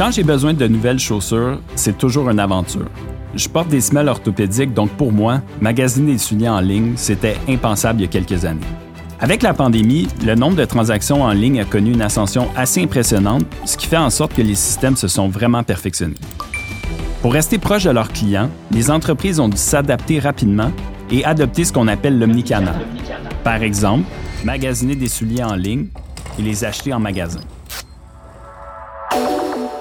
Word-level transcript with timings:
Quand 0.00 0.10
j'ai 0.10 0.22
besoin 0.22 0.54
de 0.54 0.66
nouvelles 0.66 0.98
chaussures, 0.98 1.60
c'est 1.74 1.98
toujours 1.98 2.30
une 2.30 2.40
aventure. 2.40 2.86
Je 3.34 3.46
porte 3.50 3.68
des 3.68 3.82
semelles 3.82 4.08
orthopédiques, 4.08 4.72
donc 4.72 4.88
pour 4.92 5.12
moi, 5.12 5.42
magasiner 5.60 6.12
des 6.12 6.18
souliers 6.18 6.48
en 6.48 6.60
ligne, 6.60 6.94
c'était 6.96 7.36
impensable 7.46 8.00
il 8.00 8.04
y 8.04 8.06
a 8.06 8.08
quelques 8.08 8.46
années. 8.46 8.64
Avec 9.20 9.42
la 9.42 9.52
pandémie, 9.52 10.08
le 10.24 10.36
nombre 10.36 10.56
de 10.56 10.64
transactions 10.64 11.20
en 11.20 11.32
ligne 11.32 11.60
a 11.60 11.66
connu 11.66 11.92
une 11.92 12.00
ascension 12.00 12.48
assez 12.56 12.82
impressionnante, 12.82 13.44
ce 13.66 13.76
qui 13.76 13.88
fait 13.88 13.98
en 13.98 14.08
sorte 14.08 14.32
que 14.32 14.40
les 14.40 14.54
systèmes 14.54 14.96
se 14.96 15.06
sont 15.06 15.28
vraiment 15.28 15.64
perfectionnés. 15.64 16.14
Pour 17.20 17.34
rester 17.34 17.58
proche 17.58 17.84
de 17.84 17.90
leurs 17.90 18.10
clients, 18.10 18.48
les 18.70 18.90
entreprises 18.90 19.38
ont 19.38 19.48
dû 19.50 19.58
s'adapter 19.58 20.18
rapidement 20.18 20.72
et 21.10 21.26
adopter 21.26 21.64
ce 21.64 21.74
qu'on 21.74 21.88
appelle 21.88 22.18
l'omnicanal. 22.18 22.86
Par 23.44 23.62
exemple, 23.62 24.04
magasiner 24.44 24.96
des 24.96 25.08
souliers 25.08 25.44
en 25.44 25.56
ligne 25.56 25.88
et 26.38 26.42
les 26.42 26.64
acheter 26.64 26.94
en 26.94 27.00
magasin. 27.00 27.40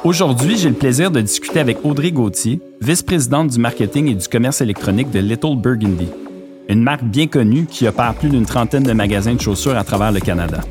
Aujourd'hui, 0.06 0.58
j'ai 0.58 0.70
le 0.70 0.76
plaisir 0.76 1.12
de 1.12 1.20
discuter 1.20 1.60
avec 1.60 1.84
Audrey 1.84 2.14
Gauthier, 2.14 2.62
vice-présidente 2.80 3.50
du 3.50 3.60
marketing 3.60 4.08
et 4.08 4.16
du 4.16 4.26
commerce 4.30 4.62
électronique 4.62 5.12
de 5.12 5.20
Little 5.20 5.58
Burgundy, 5.58 6.08
une 6.70 6.82
marque 6.82 7.04
bien 7.04 7.28
connue 7.28 7.66
qui 7.66 7.86
opère 7.86 8.14
plus 8.16 8.30
d'une 8.30 8.46
trentaine 8.46 8.84
de 8.84 8.94
magasins 8.94 9.34
de 9.34 9.42
chaussures 9.42 9.78
à 9.78 9.84
travers 9.84 10.14
le 10.14 10.22
Canada. 10.22 10.62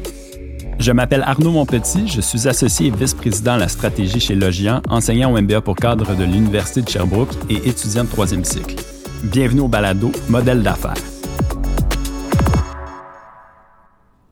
Je 0.78 0.92
m'appelle 0.92 1.22
Arnaud 1.26 1.50
Monpetit, 1.50 2.08
je 2.08 2.22
suis 2.22 2.48
associé 2.48 2.86
et 2.86 2.90
vice-président 2.90 3.52
à 3.52 3.58
la 3.58 3.68
stratégie 3.68 4.20
chez 4.20 4.34
Logian, 4.34 4.80
enseignant 4.88 5.34
au 5.34 5.38
MBA 5.38 5.60
pour 5.60 5.76
cadre 5.76 6.14
de 6.16 6.24
l'Université 6.24 6.80
de 6.80 6.88
Sherbrooke 6.88 7.34
et 7.50 7.68
étudiant 7.68 8.04
de 8.04 8.08
troisième 8.08 8.44
cycle. 8.44 8.76
Bienvenue 9.24 9.60
au 9.60 9.68
balado 9.68 10.10
Modèle 10.30 10.62
d'affaires. 10.62 11.17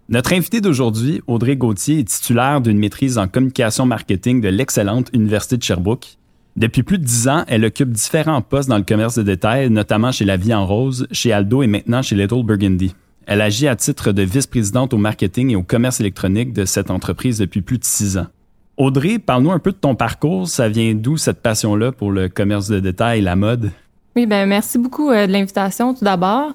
Notre 0.09 0.35
invité 0.35 0.61
d'aujourd'hui, 0.61 1.21
Audrey 1.27 1.57
Gauthier, 1.57 1.99
est 1.99 2.09
titulaire 2.09 2.61
d'une 2.61 2.79
maîtrise 2.79 3.19
en 3.19 3.27
communication 3.27 3.87
marketing 3.87 4.41
de 4.41 4.49
l'excellente 4.49 5.11
Université 5.13 5.57
de 5.57 5.65
Sherbrooke. 5.65 6.17
Depuis 6.55 6.85
plus 6.85 6.99
de 6.99 7.05
dix 7.05 7.27
ans, 7.27 7.45
elle 7.49 7.65
occupe 7.65 7.91
différents 7.91 8.41
postes 8.41 8.69
dans 8.69 8.79
le 8.79 8.85
commerce 8.85 9.17
de 9.17 9.25
détail, 9.25 9.69
notamment 9.69 10.13
chez 10.13 10.25
La 10.25 10.37
Vie 10.37 10.55
en 10.55 10.65
Rose, 10.65 11.09
chez 11.11 11.33
Aldo 11.33 11.61
et 11.65 11.67
maintenant 11.67 12.03
chez 12.03 12.15
Little 12.15 12.45
Burgundy. 12.45 12.95
Elle 13.27 13.41
agit 13.41 13.67
à 13.67 13.75
titre 13.75 14.13
de 14.13 14.23
vice-présidente 14.23 14.95
au 14.95 14.97
marketing 14.97 15.51
et 15.51 15.57
au 15.57 15.65
commerce 15.65 15.99
électronique 15.99 16.53
de 16.53 16.65
cette 16.67 16.93
entreprise 16.93 17.39
depuis 17.39 17.61
plus 17.61 17.79
de 17.79 17.85
six 17.85 18.17
ans. 18.17 18.29
Audrey, 18.77 19.19
parle-nous 19.19 19.51
un 19.51 19.59
peu 19.59 19.73
de 19.73 19.77
ton 19.77 19.97
parcours. 19.97 20.47
Ça 20.47 20.69
vient 20.69 20.95
d'où 20.95 21.17
cette 21.17 21.43
passion-là 21.43 21.91
pour 21.91 22.13
le 22.13 22.29
commerce 22.29 22.69
de 22.69 22.79
détail 22.79 23.19
et 23.19 23.23
la 23.23 23.35
mode? 23.35 23.73
Oui, 24.15 24.27
ben 24.27 24.49
merci 24.49 24.79
beaucoup 24.79 25.11
euh, 25.11 25.27
de 25.27 25.33
l'invitation 25.33 25.95
tout 25.95 26.05
d'abord. 26.05 26.53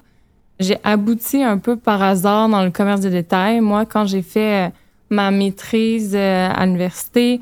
J'ai 0.62 0.78
abouti 0.84 1.42
un 1.42 1.58
peu 1.58 1.76
par 1.76 2.00
hasard 2.02 2.48
dans 2.48 2.62
le 2.62 2.70
commerce 2.70 3.00
de 3.00 3.08
détail. 3.08 3.60
Moi, 3.60 3.84
quand 3.84 4.06
j'ai 4.06 4.22
fait 4.22 4.66
euh, 4.66 4.70
ma 5.10 5.32
maîtrise 5.32 6.12
euh, 6.14 6.48
à 6.54 6.64
l'université, 6.64 7.40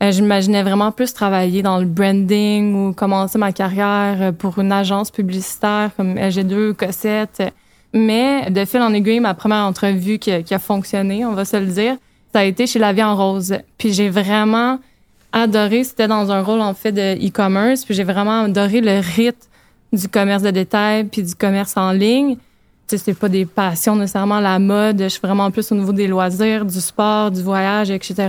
euh, 0.00 0.12
j'imaginais 0.12 0.62
vraiment 0.62 0.92
plus 0.92 1.12
travailler 1.12 1.62
dans 1.62 1.78
le 1.78 1.86
branding 1.86 2.74
ou 2.74 2.92
commencer 2.92 3.38
ma 3.38 3.50
carrière 3.50 4.32
pour 4.34 4.60
une 4.60 4.70
agence 4.70 5.10
publicitaire 5.10 5.90
comme 5.96 6.14
LG2 6.14 6.74
Cossette. 6.74 7.42
Mais 7.92 8.48
de 8.50 8.64
fil 8.64 8.80
en 8.82 8.94
aiguille, 8.94 9.18
ma 9.18 9.34
première 9.34 9.64
entrevue 9.64 10.20
qui 10.20 10.30
a, 10.30 10.58
fonctionné, 10.60 11.26
on 11.26 11.32
va 11.32 11.44
se 11.44 11.56
le 11.56 11.66
dire, 11.66 11.96
ça 12.32 12.40
a 12.40 12.44
été 12.44 12.68
chez 12.68 12.78
La 12.78 12.92
Vie 12.92 13.02
en 13.02 13.16
Rose. 13.16 13.58
Puis 13.78 13.92
j'ai 13.92 14.10
vraiment 14.10 14.78
adoré, 15.32 15.82
c'était 15.82 16.06
dans 16.06 16.30
un 16.30 16.40
rôle 16.40 16.60
en 16.60 16.74
fait 16.74 16.92
de 16.92 17.26
e-commerce, 17.26 17.84
puis 17.84 17.94
j'ai 17.94 18.04
vraiment 18.04 18.42
adoré 18.42 18.80
le 18.80 19.00
rythme 19.00 19.48
du 19.92 20.06
commerce 20.06 20.44
de 20.44 20.52
détail 20.52 21.02
puis 21.02 21.24
du 21.24 21.34
commerce 21.34 21.76
en 21.76 21.90
ligne 21.90 22.36
c'est 22.98 23.14
pas 23.14 23.28
des 23.28 23.46
passions 23.46 23.96
nécessairement 23.96 24.40
la 24.40 24.58
mode. 24.58 25.02
Je 25.02 25.08
suis 25.08 25.20
vraiment 25.20 25.50
plus 25.50 25.70
au 25.72 25.74
niveau 25.74 25.92
des 25.92 26.06
loisirs, 26.06 26.64
du 26.64 26.80
sport, 26.80 27.30
du 27.30 27.42
voyage, 27.42 27.90
etc. 27.90 28.28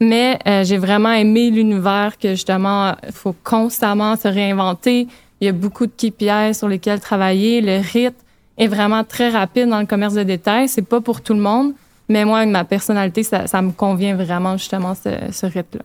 Mais 0.00 0.38
euh, 0.46 0.64
j'ai 0.64 0.78
vraiment 0.78 1.12
aimé 1.12 1.50
l'univers 1.50 2.18
que 2.18 2.30
justement, 2.30 2.94
il 3.06 3.12
faut 3.12 3.34
constamment 3.44 4.16
se 4.16 4.28
réinventer. 4.28 5.06
Il 5.40 5.46
y 5.46 5.48
a 5.48 5.52
beaucoup 5.52 5.86
de 5.86 5.92
KPI 5.92 6.54
sur 6.54 6.68
lesquels 6.68 7.00
travailler. 7.00 7.60
Le 7.60 7.80
rythme 7.80 8.16
est 8.56 8.66
vraiment 8.68 9.04
très 9.04 9.30
rapide 9.30 9.68
dans 9.68 9.80
le 9.80 9.86
commerce 9.86 10.14
de 10.14 10.22
détail. 10.22 10.68
C'est 10.68 10.86
pas 10.86 11.00
pour 11.00 11.20
tout 11.20 11.34
le 11.34 11.40
monde, 11.40 11.72
mais 12.08 12.24
moi, 12.24 12.38
avec 12.38 12.50
ma 12.50 12.64
personnalité, 12.64 13.22
ça, 13.22 13.62
me 13.62 13.72
convient 13.72 14.16
vraiment 14.16 14.56
justement 14.56 14.94
ce, 14.94 15.10
ce 15.32 15.46
rythme-là. 15.46 15.84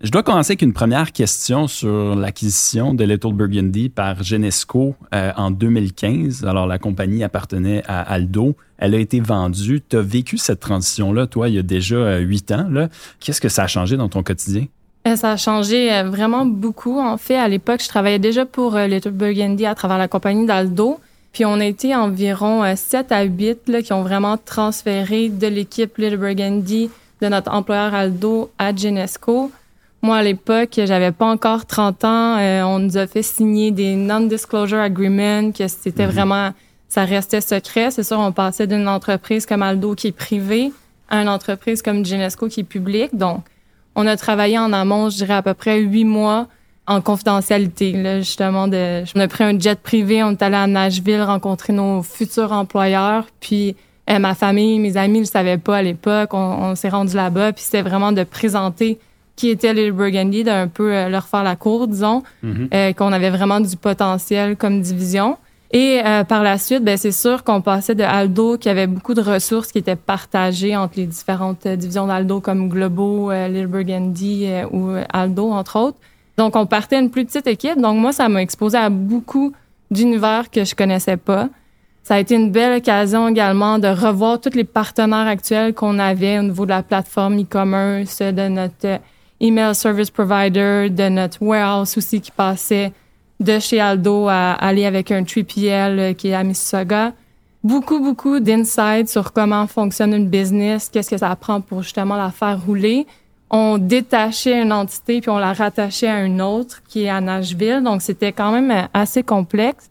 Je 0.00 0.12
dois 0.12 0.22
commencer 0.22 0.52
avec 0.52 0.62
une 0.62 0.72
première 0.72 1.10
question 1.10 1.66
sur 1.66 2.14
l'acquisition 2.14 2.94
de 2.94 3.02
Little 3.02 3.32
Burgundy 3.32 3.88
par 3.88 4.22
Genesco 4.22 4.94
euh, 5.12 5.32
en 5.36 5.50
2015. 5.50 6.44
Alors, 6.44 6.68
la 6.68 6.78
compagnie 6.78 7.24
appartenait 7.24 7.82
à 7.88 8.02
Aldo. 8.02 8.54
Elle 8.78 8.94
a 8.94 8.98
été 8.98 9.18
vendue. 9.18 9.82
Tu 9.88 9.96
as 9.96 10.00
vécu 10.00 10.38
cette 10.38 10.60
transition-là, 10.60 11.26
toi, 11.26 11.48
il 11.48 11.56
y 11.56 11.58
a 11.58 11.62
déjà 11.62 11.96
euh, 11.96 12.18
huit 12.20 12.52
ans. 12.52 12.68
Qu'est-ce 13.18 13.40
que 13.40 13.48
ça 13.48 13.64
a 13.64 13.66
changé 13.66 13.96
dans 13.96 14.08
ton 14.08 14.22
quotidien? 14.22 14.66
Euh, 15.08 15.16
ça 15.16 15.32
a 15.32 15.36
changé 15.36 15.90
vraiment 16.04 16.46
beaucoup. 16.46 17.00
En 17.00 17.16
fait, 17.16 17.36
à 17.36 17.48
l'époque, 17.48 17.82
je 17.82 17.88
travaillais 17.88 18.20
déjà 18.20 18.46
pour 18.46 18.76
Little 18.78 19.10
Burgundy 19.10 19.66
à 19.66 19.74
travers 19.74 19.98
la 19.98 20.06
compagnie 20.06 20.46
d'Aldo. 20.46 21.00
Puis 21.32 21.44
on 21.44 21.54
a 21.54 21.64
été 21.64 21.96
environ 21.96 22.62
7 22.76 23.10
à 23.10 23.24
8 23.24 23.68
là, 23.68 23.82
qui 23.82 23.92
ont 23.92 24.04
vraiment 24.04 24.36
transféré 24.36 25.28
de 25.28 25.48
l'équipe 25.48 25.98
Little 25.98 26.18
Burgundy 26.18 26.88
de 27.20 27.26
notre 27.26 27.50
employeur 27.50 27.94
Aldo 27.94 28.52
à 28.60 28.72
Genesco. 28.72 29.50
Moi, 30.00 30.16
à 30.16 30.22
l'époque, 30.22 30.78
j'avais 30.84 31.10
pas 31.10 31.26
encore 31.26 31.66
30 31.66 32.04
ans. 32.04 32.38
Euh, 32.38 32.62
on 32.62 32.78
nous 32.78 32.96
a 32.96 33.06
fait 33.06 33.22
signer 33.22 33.70
des 33.72 33.96
non-disclosure 33.96 34.78
agreements, 34.78 35.50
que 35.50 35.66
c'était 35.66 36.06
mhm. 36.06 36.12
vraiment, 36.12 36.50
ça 36.88 37.04
restait 37.04 37.40
secret. 37.40 37.90
C'est 37.90 38.04
sûr, 38.04 38.18
on 38.18 38.32
passait 38.32 38.66
d'une 38.66 38.86
entreprise 38.86 39.44
comme 39.44 39.62
Aldo 39.62 39.94
qui 39.94 40.08
est 40.08 40.12
privée 40.12 40.72
à 41.10 41.22
une 41.22 41.28
entreprise 41.28 41.82
comme 41.82 42.04
Genesco 42.04 42.48
qui 42.48 42.60
est 42.60 42.64
publique. 42.64 43.16
Donc, 43.16 43.42
on 43.96 44.06
a 44.06 44.16
travaillé 44.16 44.58
en 44.58 44.72
amont, 44.72 45.10
je 45.10 45.16
dirais 45.16 45.34
à 45.34 45.42
peu 45.42 45.54
près 45.54 45.80
huit 45.80 46.04
mois 46.04 46.46
en 46.86 47.00
confidentialité. 47.00 47.92
Là, 47.92 48.18
justement, 48.20 48.68
de, 48.68 49.02
on 49.16 49.20
a 49.20 49.26
pris 49.28 49.44
un 49.44 49.58
jet 49.58 49.80
privé, 49.80 50.22
on 50.22 50.30
est 50.30 50.42
allé 50.42 50.56
à 50.56 50.66
Nashville 50.66 51.22
rencontrer 51.22 51.72
nos 51.72 52.02
futurs 52.02 52.52
employeurs, 52.52 53.26
puis 53.40 53.74
euh, 54.08 54.18
ma 54.20 54.34
famille, 54.34 54.78
mes 54.78 54.96
amis 54.96 55.18
ne 55.18 55.24
le 55.24 55.26
savaient 55.26 55.58
pas 55.58 55.78
à 55.78 55.82
l'époque. 55.82 56.32
On, 56.32 56.70
on 56.70 56.74
s'est 56.76 56.88
rendu 56.88 57.16
là-bas, 57.16 57.52
puis 57.52 57.64
c'était 57.64 57.82
vraiment 57.82 58.12
de 58.12 58.22
présenter 58.22 58.98
qui 59.38 59.50
était 59.50 59.72
les 59.72 59.92
Burgundy, 59.92 60.42
d'un 60.42 60.66
peu 60.66 60.92
euh, 60.92 61.08
leur 61.08 61.28
faire 61.28 61.44
la 61.44 61.54
cour, 61.54 61.86
disons, 61.86 62.24
mhm. 62.42 62.68
euh, 62.74 62.92
qu'on 62.92 63.12
avait 63.12 63.30
vraiment 63.30 63.60
du 63.60 63.76
potentiel 63.76 64.56
comme 64.56 64.80
division. 64.80 65.38
Et 65.70 66.00
euh, 66.04 66.24
par 66.24 66.42
la 66.42 66.58
suite, 66.58 66.82
ben, 66.82 66.96
c'est 66.96 67.12
sûr 67.12 67.44
qu'on 67.44 67.60
passait 67.60 67.94
de 67.94 68.02
Aldo, 68.02 68.58
qui 68.58 68.68
avait 68.68 68.88
beaucoup 68.88 69.14
de 69.14 69.20
ressources 69.20 69.70
qui 69.70 69.78
étaient 69.78 69.96
partagées 69.96 70.74
entre 70.76 70.94
les 70.96 71.06
différentes 71.06 71.68
divisions 71.68 72.08
d'Aldo, 72.08 72.40
comme 72.40 72.68
Globo, 72.68 73.30
Little 73.30 73.68
Burgundy 73.68 74.48
ou 74.72 74.90
Aldo, 75.12 75.52
entre 75.52 75.78
autres. 75.78 75.98
Donc, 76.36 76.56
on 76.56 76.66
partait 76.66 76.98
une 76.98 77.10
plus 77.10 77.24
petite 77.24 77.46
équipe. 77.46 77.80
Donc, 77.80 77.96
moi, 77.98 78.12
ça 78.12 78.28
m'a 78.28 78.42
exposé 78.42 78.76
à 78.76 78.88
beaucoup 78.90 79.52
d'univers 79.90 80.50
que 80.50 80.64
je 80.64 80.74
connaissais 80.74 81.16
pas. 81.16 81.48
Ça 82.02 82.14
a 82.14 82.18
été 82.18 82.34
une 82.34 82.50
belle 82.50 82.78
occasion 82.78 83.28
également 83.28 83.78
de 83.78 83.88
revoir 83.88 84.40
tous 84.40 84.54
les 84.54 84.64
partenaires 84.64 85.26
actuels 85.26 85.74
qu'on 85.74 85.98
avait 85.98 86.38
au 86.38 86.42
niveau 86.42 86.64
de 86.64 86.70
la 86.70 86.82
plateforme 86.82 87.38
e-commerce, 87.40 88.20
de 88.20 88.48
notre 88.48 89.00
email 89.40 89.74
service 89.74 90.10
provider, 90.10 90.88
de 90.90 91.08
notre 91.08 91.42
warehouse 91.42 91.96
aussi 91.96 92.20
qui 92.20 92.30
passait 92.30 92.92
de 93.40 93.58
chez 93.58 93.80
Aldo 93.80 94.28
à 94.28 94.52
aller 94.52 94.84
avec 94.84 95.10
un 95.12 95.22
3PL 95.22 95.98
euh, 95.98 96.12
qui 96.12 96.28
est 96.28 96.34
à 96.34 96.42
Mississauga. 96.42 97.12
Beaucoup, 97.62 98.00
beaucoup 98.00 98.40
d'insights 98.40 99.08
sur 99.08 99.32
comment 99.32 99.66
fonctionne 99.66 100.14
une 100.14 100.28
business, 100.28 100.88
qu'est-ce 100.88 101.10
que 101.10 101.16
ça 101.16 101.34
prend 101.36 101.60
pour 101.60 101.82
justement 101.82 102.16
la 102.16 102.30
faire 102.30 102.60
rouler. 102.64 103.06
On 103.50 103.78
détachait 103.78 104.60
une 104.60 104.72
entité 104.72 105.20
puis 105.20 105.30
on 105.30 105.38
la 105.38 105.52
rattachait 105.52 106.08
à 106.08 106.22
une 106.22 106.42
autre 106.42 106.82
qui 106.88 107.04
est 107.04 107.08
à 107.08 107.20
Nashville. 107.20 107.82
Donc, 107.82 108.02
c'était 108.02 108.32
quand 108.32 108.52
même 108.52 108.70
euh, 108.70 108.86
assez 108.92 109.22
complexe. 109.22 109.90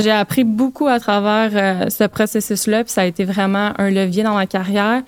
J'ai 0.00 0.10
appris 0.10 0.44
beaucoup 0.44 0.88
à 0.88 0.98
travers 0.98 1.50
euh, 1.54 1.90
ce 1.90 2.04
processus-là, 2.04 2.84
puis 2.84 2.92
ça 2.92 3.02
a 3.02 3.04
été 3.04 3.24
vraiment 3.24 3.72
un 3.78 3.90
levier 3.90 4.22
dans 4.22 4.34
ma 4.34 4.46
carrière. 4.46 5.02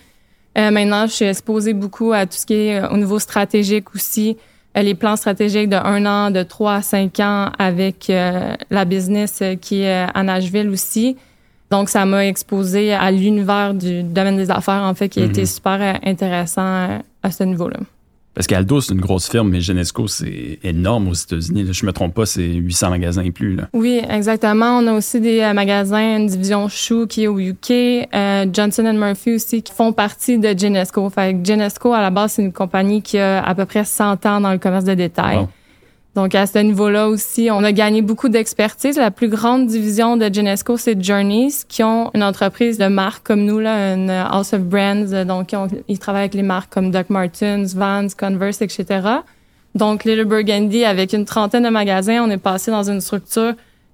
Euh, 0.56 0.71
maintenant, 0.71 1.06
je 1.06 1.12
suis 1.12 1.25
exposée 1.27 1.75
beaucoup 1.75 2.12
à 2.12 2.25
tout 2.27 2.37
ce 2.37 2.47
qui 2.47 2.55
est 2.55 2.81
euh, 2.81 2.89
au 2.89 2.97
niveau 2.97 3.19
stratégique 3.19 3.94
aussi, 3.94 4.38
euh, 4.76 4.82
les 4.82 4.94
plans 4.94 5.17
stratégiques 5.17 5.69
de 5.69 5.76
un 5.76 6.06
an, 6.06 6.31
de 6.31 6.43
trois 6.43 6.76
à 6.76 6.82
cinq 6.82 7.20
ans 7.20 7.50
avec 7.58 8.11
la 8.70 8.85
business 8.85 9.43
qui 9.61 9.82
est 9.82 10.06
à 10.14 10.23
Nashville 10.23 10.69
aussi. 10.69 11.17
Donc, 11.70 11.88
ça 11.88 12.05
m'a 12.06 12.25
exposé 12.26 12.93
à 12.93 13.11
l'univers 13.11 13.75
du 13.75 14.03
domaine 14.03 14.37
des 14.37 14.50
affaires, 14.50 14.82
en 14.82 14.94
fait, 14.94 15.08
qui 15.08 15.20
a 15.20 15.25
été 15.25 15.43
mm-hmm. 15.43 15.55
super 15.55 16.00
intéressant 16.05 17.00
à 17.23 17.31
ce 17.31 17.43
niveau-là. 17.43 17.79
Parce 18.37 18.47
qu'Aldo, 18.47 18.83
c'est 18.83 18.93
une 18.93 19.00
grosse 19.00 19.31
firme, 19.31 19.49
mais 19.49 19.62
Genesco, 19.62 20.06
c'est 20.09 20.59
énorme 20.62 21.09
aux 21.09 21.15
États-Unis. 21.15 21.69
Je 21.73 21.87
me 21.87 21.93
trompe 21.93 22.12
pas, 22.12 22.27
c'est 22.27 22.47
800 22.47 22.91
magasins 22.91 23.23
et 23.23 23.31
plus. 23.31 23.56
Là. 23.56 23.71
Oui, 23.73 24.03
exactement. 24.11 24.79
On 24.79 24.87
a 24.88 24.93
aussi 24.93 25.23
des 25.23 25.41
euh, 25.41 25.55
magasins, 25.55 26.19
une 26.19 26.27
division 26.27 26.69
Shoe 26.69 27.06
qui 27.09 27.25
est 27.25 27.29
au 27.29 27.38
UK, 27.38 27.71
euh, 27.71 28.44
Johnson 28.53 28.93
Murphy 28.93 29.37
aussi, 29.37 29.62
qui 29.62 29.73
font 29.73 29.94
partie 29.94 30.38
de 30.38 30.55
Genesco. 30.56 31.09
Fait 31.09 31.33
que 31.33 31.43
Genesco, 31.47 31.94
à 31.94 32.03
la 32.03 32.11
base, 32.11 32.33
c'est 32.33 32.43
une 32.43 32.53
compagnie 32.53 33.00
qui 33.00 33.17
a 33.17 33.43
à 33.43 33.55
peu 33.55 33.65
près 33.65 33.87
100 33.87 34.27
ans 34.27 34.41
dans 34.43 34.53
le 34.53 34.59
commerce 34.59 34.85
de 34.85 34.93
détail. 34.93 35.49
Donc, 36.17 36.35
à 36.35 36.47
ce 36.47 36.59
niveau-là 36.59 37.11
aussi, 37.11 37.51
on 37.53 37.63
a 37.63 37.73
gagné 37.73 38.01
beaucoup 38.01 38.31
d'expertise. 38.31 38.97
La 38.97 39.11
plus 39.11 39.29
grande 39.29 39.67
division 39.67 40.17
de 40.17 40.33
Genesco, 40.33 40.79
c'est 40.79 40.99
Journeys, 41.01 41.53
qui 41.69 41.83
ont 41.83 42.11
une 42.15 42.23
entreprise 42.23 42.79
de 42.79 42.87
marque 42.87 43.27
comme 43.27 43.45
nous, 43.45 43.59
là, 43.59 43.93
une 43.93 44.09
House 44.09 44.55
of 44.55 44.63
Brands. 44.63 45.27
Donc, 45.27 45.55
ils 45.89 45.99
travaillent 45.99 46.23
avec 46.23 46.35
les 46.35 46.43
marques 46.43 46.73
comme 46.73 46.91
Doc 46.91 47.11
Martens, 47.11 47.75
Vans, 47.75 48.07
Converse, 48.19 48.63
etc. 48.63 48.87
Donc, 49.75 50.05
Little 50.05 50.25
Burgundy, 50.25 50.87
avec 50.87 51.13
une 51.13 51.27
trentaine 51.27 51.65
de 51.65 51.69
magasins, 51.69 52.25
on 52.25 52.31
est 52.31 52.39
passé 52.39 52.71
dans 52.71 52.91
une 52.91 53.03
structure 53.03 53.53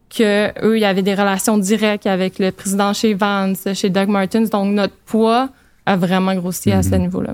que 0.09 0.51
eux, 0.65 0.77
il 0.77 0.81
y 0.81 0.85
avait 0.85 1.03
des 1.03 1.15
relations 1.15 1.59
directes 1.59 2.07
avec 2.07 2.39
le 2.39 2.53
président 2.53 2.93
chez 2.93 3.15
Vans, 3.15 3.55
chez 3.75 3.91
Doug 3.91 4.09
Martens. 4.09 4.49
Donc, 4.49 4.73
notre 4.73 4.95
poids 5.07 5.49
a 5.87 5.97
vraiment 5.97 6.37
grossi 6.37 6.71
à 6.71 6.85
ce 6.85 6.91
mhm. 6.91 7.01
niveau-là. 7.01 7.33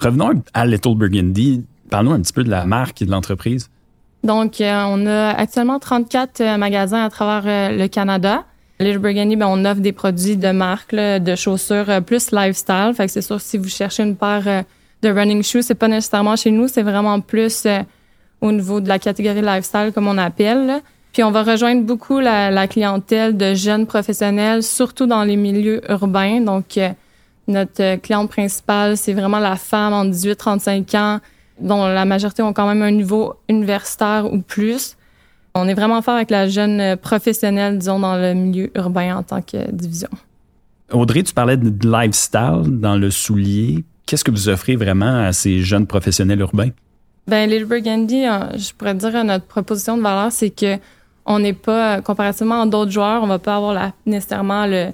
Revenons 0.00 0.42
à 0.54 0.64
Little 0.64 0.96
Burgundy. 0.96 1.66
Parlons 1.90 2.12
un 2.12 2.22
petit 2.22 2.32
peu 2.32 2.42
de 2.42 2.48
la 2.48 2.64
marque 2.64 3.02
et 3.02 3.04
de 3.04 3.10
l'entreprise. 3.10 3.68
Donc, 4.22 4.60
euh, 4.60 4.84
on 4.88 5.06
a 5.06 5.30
actuellement 5.30 5.78
34 5.78 6.40
euh, 6.40 6.56
magasins 6.58 7.04
à 7.04 7.10
travers 7.10 7.42
euh, 7.46 7.76
le 7.76 7.88
Canada. 7.88 8.44
Little 8.78 8.98
Burgundy, 8.98 9.36
ben, 9.36 9.46
on 9.48 9.64
offre 9.64 9.80
des 9.80 9.92
produits 9.92 10.36
de 10.36 10.50
marque, 10.50 10.94
de 10.94 11.34
chaussures 11.34 12.02
plus 12.04 12.32
lifestyle. 12.32 12.92
Fait 12.96 13.06
que 13.06 13.12
c'est 13.12 13.22
sûr, 13.22 13.40
si 13.40 13.58
vous 13.58 13.68
cherchez 13.68 14.02
une 14.02 14.16
paire 14.16 14.64
de 15.02 15.08
running 15.10 15.42
shoes, 15.42 15.62
c'est 15.62 15.74
pas 15.74 15.88
nécessairement 15.88 16.34
chez 16.36 16.50
nous, 16.50 16.66
c'est 16.66 16.82
vraiment 16.82 17.20
plus 17.20 17.66
au 18.40 18.52
niveau 18.52 18.80
de 18.80 18.88
la 18.88 18.98
catégorie 18.98 19.42
lifestyle, 19.42 19.92
comme 19.94 20.08
on 20.08 20.16
appelle. 20.16 20.80
Puis 21.12 21.22
on 21.22 21.30
va 21.30 21.42
rejoindre 21.42 21.82
beaucoup 21.82 22.20
la, 22.20 22.50
la, 22.50 22.66
clientèle 22.68 23.36
de 23.36 23.52
jeunes 23.52 23.86
professionnels, 23.86 24.62
surtout 24.62 25.04
dans 25.04 25.24
les 25.24 25.36
milieux 25.36 25.82
urbains. 25.90 26.40
Donc, 26.40 26.78
notre 27.48 27.96
cliente 27.96 28.30
principale, 28.30 28.96
c'est 28.96 29.12
vraiment 29.12 29.40
la 29.40 29.56
femme 29.56 29.92
en 29.92 30.06
18-35 30.06 30.96
ans, 30.96 31.20
dont 31.60 31.86
la 31.86 32.04
majorité 32.04 32.42
ont 32.42 32.52
quand 32.52 32.66
même 32.66 32.82
un 32.82 32.90
niveau 32.90 33.34
universitaire 33.48 34.32
ou 34.32 34.40
plus. 34.40 34.96
On 35.54 35.66
est 35.68 35.74
vraiment 35.74 36.00
fort 36.02 36.14
avec 36.14 36.30
la 36.30 36.48
jeune 36.48 36.96
professionnelle, 36.96 37.78
disons, 37.78 37.98
dans 37.98 38.16
le 38.16 38.34
milieu 38.34 38.70
urbain 38.76 39.16
en 39.16 39.22
tant 39.22 39.42
que 39.42 39.70
division. 39.70 40.08
Audrey, 40.92 41.22
tu 41.22 41.34
parlais 41.34 41.56
de 41.56 41.70
lifestyle 41.86 42.62
dans 42.66 42.96
le 42.96 43.10
soulier. 43.10 43.84
Qu'est-ce 44.06 44.24
que 44.24 44.30
vous 44.30 44.48
offrez 44.48 44.76
vraiment 44.76 45.24
à 45.24 45.32
ces 45.32 45.60
jeunes 45.60 45.86
professionnels 45.86 46.40
urbains? 46.40 46.70
Ben, 47.26 47.48
Little 47.48 47.66
Burgundy, 47.66 48.26
euh, 48.26 48.56
je 48.56 48.72
pourrais 48.74 48.94
dire 48.94 49.24
notre 49.24 49.44
proposition 49.44 49.96
de 49.96 50.02
valeur, 50.02 50.32
c'est 50.32 50.50
que 50.50 50.78
on 51.26 51.38
n'est 51.38 51.52
pas, 51.52 52.00
comparativement 52.00 52.62
à 52.62 52.66
d'autres 52.66 52.90
joueurs, 52.90 53.22
on 53.22 53.28
va 53.28 53.38
pas 53.38 53.56
avoir 53.56 53.72
la, 53.72 53.92
nécessairement 54.06 54.66
le 54.66 54.88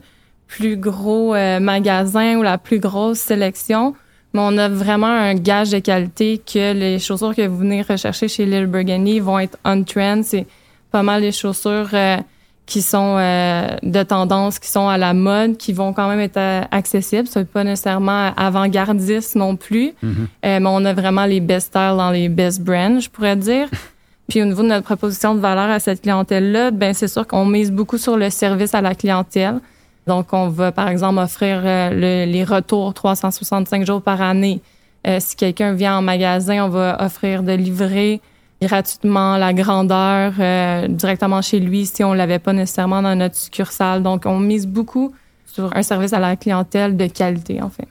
plus 0.46 0.76
gros 0.76 1.34
euh, 1.34 1.60
magasin 1.60 2.36
ou 2.36 2.42
la 2.42 2.58
plus 2.58 2.78
grosse 2.78 3.18
sélection 3.18 3.94
mais 4.36 4.42
on 4.42 4.58
a 4.58 4.68
vraiment 4.68 5.06
un 5.06 5.34
gage 5.34 5.70
de 5.70 5.78
qualité 5.78 6.38
que 6.38 6.74
les 6.74 6.98
chaussures 6.98 7.34
que 7.34 7.46
vous 7.46 7.56
venez 7.56 7.80
rechercher 7.80 8.28
chez 8.28 8.44
Little 8.44 8.66
Burgundy 8.66 9.18
vont 9.18 9.38
être 9.38 9.56
on 9.64 9.82
trend. 9.82 10.20
C'est 10.24 10.46
pas 10.90 11.02
mal 11.02 11.22
les 11.22 11.32
chaussures 11.32 11.88
euh, 11.94 12.18
qui 12.66 12.82
sont 12.82 13.16
euh, 13.18 13.76
de 13.82 14.02
tendance, 14.02 14.58
qui 14.58 14.68
sont 14.68 14.88
à 14.88 14.98
la 14.98 15.14
mode, 15.14 15.56
qui 15.56 15.72
vont 15.72 15.94
quand 15.94 16.06
même 16.10 16.20
être 16.20 16.36
euh, 16.36 16.60
accessibles. 16.70 17.26
C'est 17.28 17.48
pas 17.50 17.64
nécessairement 17.64 18.34
avant-gardiste 18.36 19.36
non 19.36 19.56
plus, 19.56 19.94
mm-hmm. 20.04 20.60
mais 20.60 20.66
on 20.66 20.84
a 20.84 20.92
vraiment 20.92 21.24
les 21.24 21.40
best 21.40 21.68
styles 21.68 21.94
dans 21.96 22.10
les 22.10 22.28
best 22.28 22.60
brands, 22.60 23.00
je 23.00 23.08
pourrais 23.08 23.36
dire. 23.36 23.68
Puis 24.28 24.42
au 24.42 24.44
niveau 24.44 24.62
de 24.62 24.68
notre 24.68 24.84
proposition 24.84 25.34
de 25.34 25.40
valeur 25.40 25.70
à 25.70 25.80
cette 25.80 26.02
clientèle-là, 26.02 26.72
ben 26.72 26.92
c'est 26.92 27.08
sûr 27.08 27.26
qu'on 27.26 27.46
mise 27.46 27.72
beaucoup 27.72 27.96
sur 27.96 28.18
le 28.18 28.28
service 28.28 28.74
à 28.74 28.82
la 28.82 28.94
clientèle. 28.94 29.60
Donc, 30.06 30.32
on 30.32 30.48
va, 30.48 30.70
par 30.70 30.88
exemple, 30.88 31.18
offrir 31.18 31.62
euh, 31.64 32.26
les 32.26 32.44
retours 32.44 32.94
365 32.94 33.84
jours 33.84 34.02
par 34.02 34.22
année. 34.22 34.60
Euh, 35.06 35.18
si 35.20 35.34
quelqu'un 35.34 35.72
vient 35.72 35.98
en 35.98 36.02
magasin, 36.02 36.64
on 36.64 36.68
va 36.68 37.04
offrir 37.04 37.42
de 37.42 37.52
livrer 37.52 38.20
gratuitement 38.62 39.36
la 39.36 39.52
grandeur 39.52 40.32
euh, 40.38 40.88
directement 40.88 41.42
chez 41.42 41.60
lui 41.60 41.86
si 41.86 42.02
on 42.04 42.14
l'avait 42.14 42.38
pas 42.38 42.52
nécessairement 42.52 43.02
dans 43.02 43.16
notre 43.16 43.34
succursale. 43.34 44.02
Donc, 44.02 44.26
on 44.26 44.38
mise 44.38 44.66
beaucoup 44.66 45.12
sur 45.44 45.76
un 45.76 45.82
service 45.82 46.12
à 46.12 46.20
la 46.20 46.36
clientèle 46.36 46.96
de 46.96 47.06
qualité, 47.06 47.60
en 47.60 47.70
fait. 47.70 47.88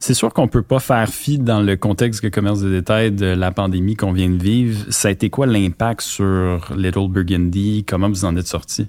C'est 0.00 0.14
sûr 0.14 0.34
qu'on 0.34 0.48
peut 0.48 0.62
pas 0.62 0.80
faire 0.80 1.08
fi 1.08 1.38
dans 1.38 1.60
le 1.60 1.76
contexte 1.76 2.24
de 2.24 2.28
commerce 2.28 2.60
de 2.60 2.70
détail 2.70 3.12
de 3.12 3.26
la 3.26 3.52
pandémie 3.52 3.94
qu'on 3.94 4.12
vient 4.12 4.30
de 4.30 4.42
vivre. 4.42 4.84
Ça 4.90 5.06
a 5.06 5.10
été 5.12 5.30
quoi 5.30 5.46
l'impact 5.46 6.00
sur 6.00 6.72
Little 6.76 7.08
Burgundy? 7.08 7.84
Comment 7.86 8.08
vous 8.08 8.24
en 8.24 8.34
êtes 8.36 8.48
sorti? 8.48 8.88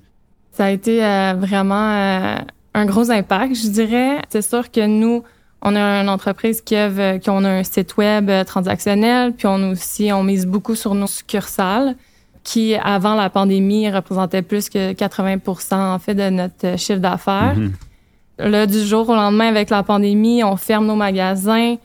Ça 0.54 0.66
a 0.66 0.70
été 0.72 1.02
vraiment 1.38 2.40
un 2.74 2.86
gros 2.86 3.12
impact, 3.12 3.56
je 3.56 3.70
dirais. 3.70 4.22
C'est 4.30 4.42
sûr 4.42 4.72
que 4.72 4.86
nous, 4.86 5.24
on 5.62 5.76
a 5.76 6.02
une 6.02 6.10
entreprise 6.10 6.62
qui 6.62 6.76
a, 6.76 7.20
qui 7.20 7.30
on 7.30 7.44
a 7.44 7.50
un 7.50 7.64
site 7.64 7.98
web 7.98 8.30
euh, 8.30 8.44
transactionnel, 8.44 9.34
puis 9.34 9.48
on 9.48 9.72
aussi 9.72 10.12
on 10.12 10.24
mise 10.24 10.46
beaucoup 10.46 10.76
sur 10.76 10.94
nos 10.96 11.08
succursales 11.08 11.96
qui 12.44 12.76
avant 12.76 13.16
la 13.16 13.30
pandémie 13.30 13.90
représentaient 13.90 14.42
plus 14.42 14.70
que 14.70 14.92
80% 14.92 15.76
en 15.76 16.00
fait 16.00 16.14
de 16.14 16.30
notre 16.30 16.78
chiffre 16.78 17.00
d'affaires. 17.00 17.56
Mm-hmm. 17.58 18.50
Là 18.50 18.66
du 18.66 18.82
jour 18.82 19.08
au 19.08 19.16
lendemain 19.16 19.48
avec 19.48 19.70
la 19.70 19.84
pandémie, 19.84 20.44
on 20.44 20.58
ferme 20.58 20.88
nos 20.88 20.96
magasins, 20.96 21.76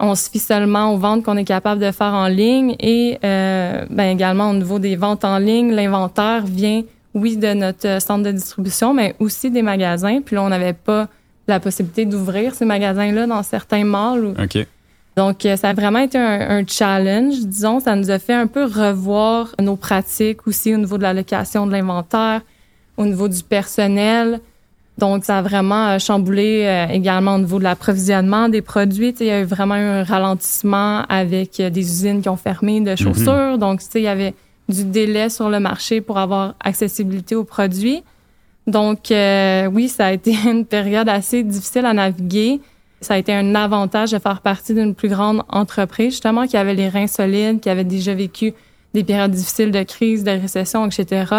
on 0.00 0.14
se 0.14 0.30
fie 0.30 0.38
seulement 0.38 0.94
aux 0.94 0.96
ventes 0.96 1.24
qu'on 1.24 1.36
est 1.36 1.44
capable 1.44 1.84
de 1.84 1.90
faire 1.90 2.14
en 2.14 2.28
ligne 2.28 2.76
et 2.80 3.18
euh, 3.24 3.84
ben 3.90 4.10
également 4.10 4.50
au 4.50 4.54
niveau 4.54 4.78
des 4.78 4.96
ventes 4.96 5.24
en 5.24 5.38
ligne, 5.38 5.72
l'inventaire 5.72 6.46
vient 6.46 6.82
oui, 7.18 7.36
de 7.36 7.54
notre 7.54 8.00
centre 8.00 8.24
de 8.24 8.32
distribution, 8.32 8.94
mais 8.94 9.14
aussi 9.18 9.50
des 9.50 9.62
magasins. 9.62 10.20
Puis 10.24 10.36
là, 10.36 10.42
on 10.42 10.48
n'avait 10.48 10.72
pas 10.72 11.08
la 11.46 11.60
possibilité 11.60 12.04
d'ouvrir 12.04 12.54
ces 12.54 12.64
magasins-là 12.64 13.26
dans 13.26 13.42
certains 13.42 13.84
malls. 13.84 14.34
OK. 14.38 14.66
Donc, 15.18 15.44
euh, 15.44 15.56
ça 15.56 15.70
a 15.70 15.72
vraiment 15.72 15.98
été 15.98 16.16
un, 16.16 16.64
challenge, 16.64 17.40
disons. 17.40 17.80
Ça 17.80 17.96
nous 17.96 18.08
a 18.08 18.20
fait 18.20 18.34
un 18.34 18.46
peu 18.46 18.64
revoir 18.64 19.52
nos 19.60 19.74
pratiques 19.74 20.46
aussi 20.46 20.72
au 20.72 20.78
niveau 20.78 20.96
de 20.96 21.02
la 21.02 21.12
location 21.12 21.66
de 21.66 21.72
l'inventaire, 21.72 22.42
au 22.96 23.04
niveau 23.04 23.26
du 23.26 23.42
personnel. 23.42 24.40
Donc, 24.96 25.24
ça 25.24 25.38
a 25.38 25.42
vraiment 25.42 25.88
euh, 25.88 25.98
chamboulé 25.98 26.62
euh, 26.66 26.86
également 26.92 27.34
au 27.34 27.38
niveau 27.38 27.58
de 27.58 27.64
l'approvisionnement 27.64 28.48
des 28.48 28.62
produits. 28.62 29.12
il 29.18 29.26
y 29.26 29.30
a 29.30 29.40
eu 29.40 29.44
vraiment 29.44 29.74
un 29.74 30.04
ralentissement 30.04 31.02
avec 31.08 31.60
des 31.60 31.80
usines 31.80 32.22
qui 32.22 32.28
ont 32.28 32.36
fermé 32.36 32.80
de 32.80 32.90
mhm. 32.90 32.96
chaussures. 32.96 33.58
Donc, 33.58 33.80
tu 33.80 33.86
sais, 33.90 34.00
il 34.00 34.04
y 34.04 34.08
avait 34.08 34.34
du 34.68 34.84
délai 34.84 35.30
sur 35.30 35.48
le 35.48 35.60
marché 35.60 36.00
pour 36.00 36.18
avoir 36.18 36.54
accessibilité 36.60 37.34
aux 37.34 37.44
produits. 37.44 38.02
Donc, 38.66 39.10
euh, 39.10 39.66
oui, 39.66 39.88
ça 39.88 40.06
a 40.06 40.12
été 40.12 40.34
une 40.48 40.66
période 40.66 41.08
assez 41.08 41.42
difficile 41.42 41.86
à 41.86 41.94
naviguer. 41.94 42.60
Ça 43.00 43.14
a 43.14 43.18
été 43.18 43.32
un 43.32 43.54
avantage 43.54 44.10
de 44.10 44.18
faire 44.18 44.40
partie 44.40 44.74
d'une 44.74 44.94
plus 44.94 45.08
grande 45.08 45.42
entreprise, 45.48 46.12
justement, 46.12 46.46
qui 46.46 46.56
avait 46.56 46.74
les 46.74 46.88
reins 46.88 47.06
solides, 47.06 47.60
qui 47.60 47.70
avait 47.70 47.84
déjà 47.84 48.14
vécu 48.14 48.52
des 48.92 49.04
périodes 49.04 49.30
difficiles 49.30 49.70
de 49.70 49.82
crise, 49.84 50.24
de 50.24 50.32
récession, 50.32 50.84
etc. 50.86 51.32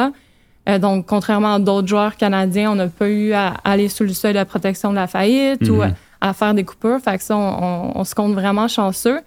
Euh, 0.68 0.80
donc, 0.80 1.06
contrairement 1.06 1.56
à 1.56 1.60
d'autres 1.60 1.88
joueurs 1.88 2.16
canadiens, 2.16 2.72
on 2.72 2.76
n'a 2.76 2.88
pas 2.88 3.10
eu 3.10 3.34
à 3.34 3.56
aller 3.64 3.90
sous 3.90 4.04
le 4.04 4.14
seuil 4.14 4.34
de 4.34 4.44
protection 4.44 4.92
de 4.92 4.96
la 4.96 5.08
faillite 5.08 5.68
ou 5.70 5.84
mhm. 5.84 5.94
à 6.22 6.34
faire 6.34 6.54
des 6.54 6.64
coupures. 6.64 7.00
Fait 7.00 7.18
que 7.18 7.24
ça, 7.24 7.38
on, 7.38 7.92
on 7.94 8.04
se 8.04 8.16
compte 8.16 8.34
vraiment 8.34 8.68
chanceux. 8.68 9.20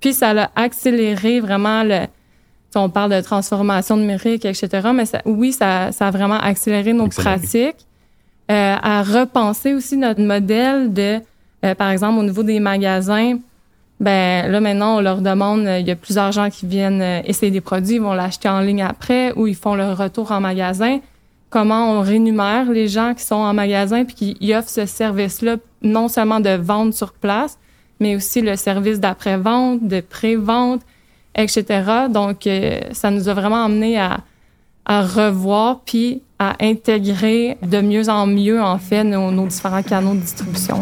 Puis, 0.00 0.14
ça 0.14 0.30
a 0.30 0.50
accéléré 0.56 1.40
vraiment 1.40 1.82
le, 1.82 2.06
on 2.74 2.88
parle 2.88 3.10
de 3.10 3.20
transformation 3.20 3.96
numérique, 3.96 4.44
etc. 4.44 4.90
Mais 4.94 5.04
oui, 5.24 5.52
ça, 5.52 5.92
ça 5.92 6.08
a 6.08 6.10
vraiment 6.10 6.38
accéléré 6.38 6.92
nos 6.92 7.08
pratiques. 7.08 7.86
Euh, 8.50 8.76
à 8.82 9.04
repenser 9.04 9.74
aussi 9.74 9.96
notre 9.96 10.20
modèle 10.20 10.92
de, 10.92 11.20
euh, 11.64 11.74
par 11.76 11.90
exemple, 11.90 12.18
au 12.18 12.24
niveau 12.24 12.42
des 12.42 12.58
magasins, 12.58 13.38
ben 14.00 14.50
là 14.50 14.60
maintenant 14.60 14.96
on 14.96 15.00
leur 15.00 15.20
demande, 15.20 15.68
il 15.78 15.86
y 15.86 15.90
a 15.92 15.94
plusieurs 15.94 16.32
gens 16.32 16.50
qui 16.50 16.66
viennent 16.66 17.00
euh, 17.00 17.20
essayer 17.24 17.52
des 17.52 17.60
produits, 17.60 17.96
ils 17.96 18.00
vont 18.00 18.14
l'acheter 18.14 18.48
en 18.48 18.58
ligne 18.58 18.82
après 18.82 19.32
ou 19.36 19.46
ils 19.46 19.54
font 19.54 19.76
leur 19.76 19.96
retour 19.96 20.32
en 20.32 20.40
magasin. 20.40 20.98
Comment 21.48 21.92
on 21.92 22.00
rémunère 22.00 22.68
les 22.72 22.88
gens 22.88 23.14
qui 23.14 23.22
sont 23.22 23.36
en 23.36 23.54
magasin 23.54 24.04
puis 24.04 24.36
qui 24.36 24.54
offrent 24.54 24.68
ce 24.68 24.86
service-là, 24.86 25.56
non 25.82 26.08
seulement 26.08 26.40
de 26.40 26.56
vente 26.56 26.94
sur 26.94 27.12
place, 27.12 27.56
mais 28.00 28.16
aussi 28.16 28.40
le 28.40 28.56
service 28.56 28.98
d'après-vente, 28.98 29.86
de 29.86 30.00
pré-vente, 30.00 30.80
etc. 31.34 32.08
Donc, 32.12 32.46
euh, 32.46 32.80
ça 32.92 33.10
nous 33.10 33.28
a 33.28 33.34
vraiment 33.34 33.64
amené 33.64 33.98
à, 33.98 34.18
revoir 34.88 35.82
puis 35.84 36.22
à 36.40 36.56
intégrer 36.60 37.56
de 37.62 37.80
mieux 37.80 38.08
en 38.08 38.26
mieux, 38.26 38.60
en 38.60 38.78
fait, 38.78 39.04
nos, 39.04 39.46
différents 39.46 39.82
canaux 39.82 40.14
de 40.14 40.20
distribution. 40.20 40.80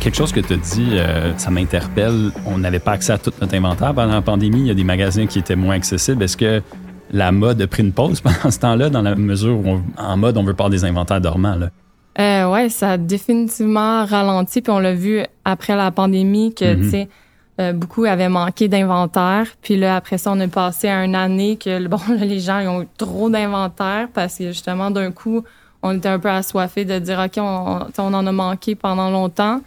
Quelque 0.00 0.16
chose 0.16 0.32
que 0.32 0.40
tu 0.40 0.52
as 0.52 0.56
dit, 0.56 0.88
euh, 0.92 1.36
ça 1.38 1.50
m'interpelle. 1.50 2.30
On 2.44 2.58
n'avait 2.58 2.78
pas 2.78 2.92
accès 2.92 3.12
à 3.12 3.18
tout 3.18 3.32
notre 3.40 3.54
inventaire 3.54 3.94
pendant 3.94 4.14
la 4.14 4.22
pandémie. 4.22 4.60
Il 4.60 4.66
y 4.66 4.70
a 4.70 4.74
des 4.74 4.84
magasins 4.84 5.26
qui 5.26 5.38
étaient 5.38 5.56
moins 5.56 5.76
accessibles. 5.76 6.22
Est-ce 6.22 6.36
que 6.36 6.62
la 7.10 7.32
mode 7.32 7.62
a 7.62 7.66
pris 7.66 7.82
une 7.82 7.92
pause 7.92 8.20
pendant 8.22 8.50
ce 8.50 8.58
temps-là, 8.58 8.90
dans 8.90 9.02
la 9.02 9.14
mesure 9.14 9.58
où, 9.58 9.80
en 9.96 10.16
mode, 10.18 10.36
on 10.36 10.44
veut 10.44 10.54
pas 10.54 10.68
des 10.68 10.84
inventaires 10.84 11.20
dormants? 11.20 11.56
Là? 11.56 11.70
Euh, 12.20 12.50
ouais, 12.50 12.68
ça 12.68 12.92
a 12.92 12.96
définitivement 12.96 14.04
ralenti. 14.04 14.60
Puis 14.60 14.72
on 14.72 14.78
l'a 14.78 14.94
vu 14.94 15.22
après 15.44 15.76
la 15.76 15.90
pandémie 15.90 16.54
que, 16.54 16.74
mhm. 16.74 16.82
tu 16.82 16.90
sais, 16.90 17.08
euh, 17.60 17.72
beaucoup 17.72 18.04
avaient 18.04 18.28
manqué 18.28 18.68
d'inventaire. 18.68 19.46
Puis 19.62 19.76
là, 19.76 19.96
après 19.96 20.18
ça, 20.18 20.32
on 20.32 20.40
est 20.40 20.48
passé 20.48 20.88
à 20.88 21.04
une 21.04 21.14
année 21.14 21.56
que, 21.56 21.86
bon, 21.88 22.00
les 22.18 22.40
gens 22.40 22.60
ont 22.66 22.82
eu 22.82 22.88
trop 22.96 23.30
d'inventaire 23.30 24.08
parce 24.12 24.38
que 24.38 24.48
justement, 24.48 24.90
d'un 24.90 25.12
coup, 25.12 25.44
on 25.82 25.96
était 25.96 26.08
un 26.08 26.18
peu 26.18 26.30
assoiffés 26.30 26.84
de 26.84 26.98
dire, 26.98 27.20
OK, 27.24 27.38
on, 27.38 27.86
on 27.98 28.14
en 28.14 28.26
a 28.26 28.32
manqué 28.32 28.74
pendant 28.74 29.10
longtemps. 29.10 29.60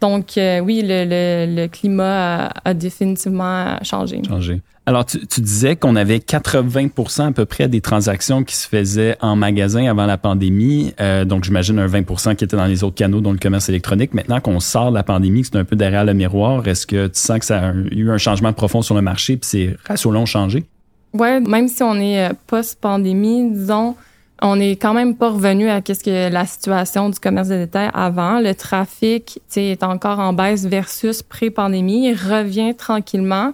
Donc, 0.00 0.38
euh, 0.38 0.60
oui, 0.60 0.82
le, 0.84 1.66
climat 1.66 2.50
a, 2.64 2.74
définitivement 2.74 3.78
changé. 3.82 4.22
Changé. 4.26 4.62
Alors, 4.86 5.04
tu, 5.04 5.18
disais 5.40 5.76
qu'on 5.76 5.94
avait 5.94 6.18
80% 6.18 7.28
à 7.28 7.32
peu 7.32 7.44
près 7.44 7.68
des 7.68 7.80
transactions 7.80 8.42
qui 8.42 8.56
se 8.56 8.66
faisaient 8.66 9.16
en 9.20 9.36
magasin 9.36 9.88
avant 9.88 10.06
la 10.06 10.16
pandémie. 10.16 10.94
Euh, 11.00 11.24
donc, 11.24 11.44
j'imagine 11.44 11.78
un 11.78 11.86
20% 11.86 12.34
qui 12.34 12.44
était 12.44 12.56
dans 12.56 12.66
les 12.66 12.82
autres 12.82 12.96
canaux, 12.96 13.20
dont 13.20 13.32
le 13.32 13.38
commerce 13.38 13.68
électronique. 13.68 14.14
Maintenant 14.14 14.40
qu'on 14.40 14.58
sort 14.58 14.90
de 14.90 14.96
la 14.96 15.02
pandémie, 15.02 15.42
que 15.42 15.48
c'est 15.52 15.58
un 15.58 15.64
peu 15.64 15.76
derrière 15.76 16.04
le 16.04 16.14
miroir, 16.14 16.66
est-ce 16.66 16.86
que 16.86 17.06
tu 17.06 17.20
sens 17.20 17.38
que 17.38 17.44
ça 17.44 17.68
a 17.68 17.72
eu 17.72 18.10
un 18.10 18.18
changement 18.18 18.52
profond 18.52 18.82
sur 18.82 18.94
le 18.94 19.02
marché 19.02 19.36
puis 19.36 19.48
ces 19.48 19.76
ratios-là 19.86 20.18
ont 20.18 20.26
changé? 20.26 20.64
Oui, 21.12 21.40
même 21.40 21.68
si 21.68 21.82
on 21.82 21.94
est 21.96 22.30
euh, 22.30 22.32
post-pandémie, 22.46 23.50
disons, 23.52 23.96
on 24.42 24.56
n'est 24.56 24.76
quand 24.76 24.94
même 24.94 25.16
pas 25.16 25.30
revenu 25.30 25.68
à 25.68 25.80
qu'est-ce 25.80 26.02
que 26.02 26.32
la 26.32 26.46
situation 26.46 27.08
du 27.08 27.18
commerce 27.18 27.48
de 27.48 27.56
détail 27.56 27.90
avant. 27.92 28.40
Le 28.40 28.54
trafic 28.54 29.40
est 29.54 29.82
encore 29.82 30.18
en 30.18 30.32
baisse 30.32 30.64
versus 30.64 31.22
pré-pandémie. 31.22 32.08
Il 32.08 32.14
revient 32.14 32.74
tranquillement. 32.74 33.52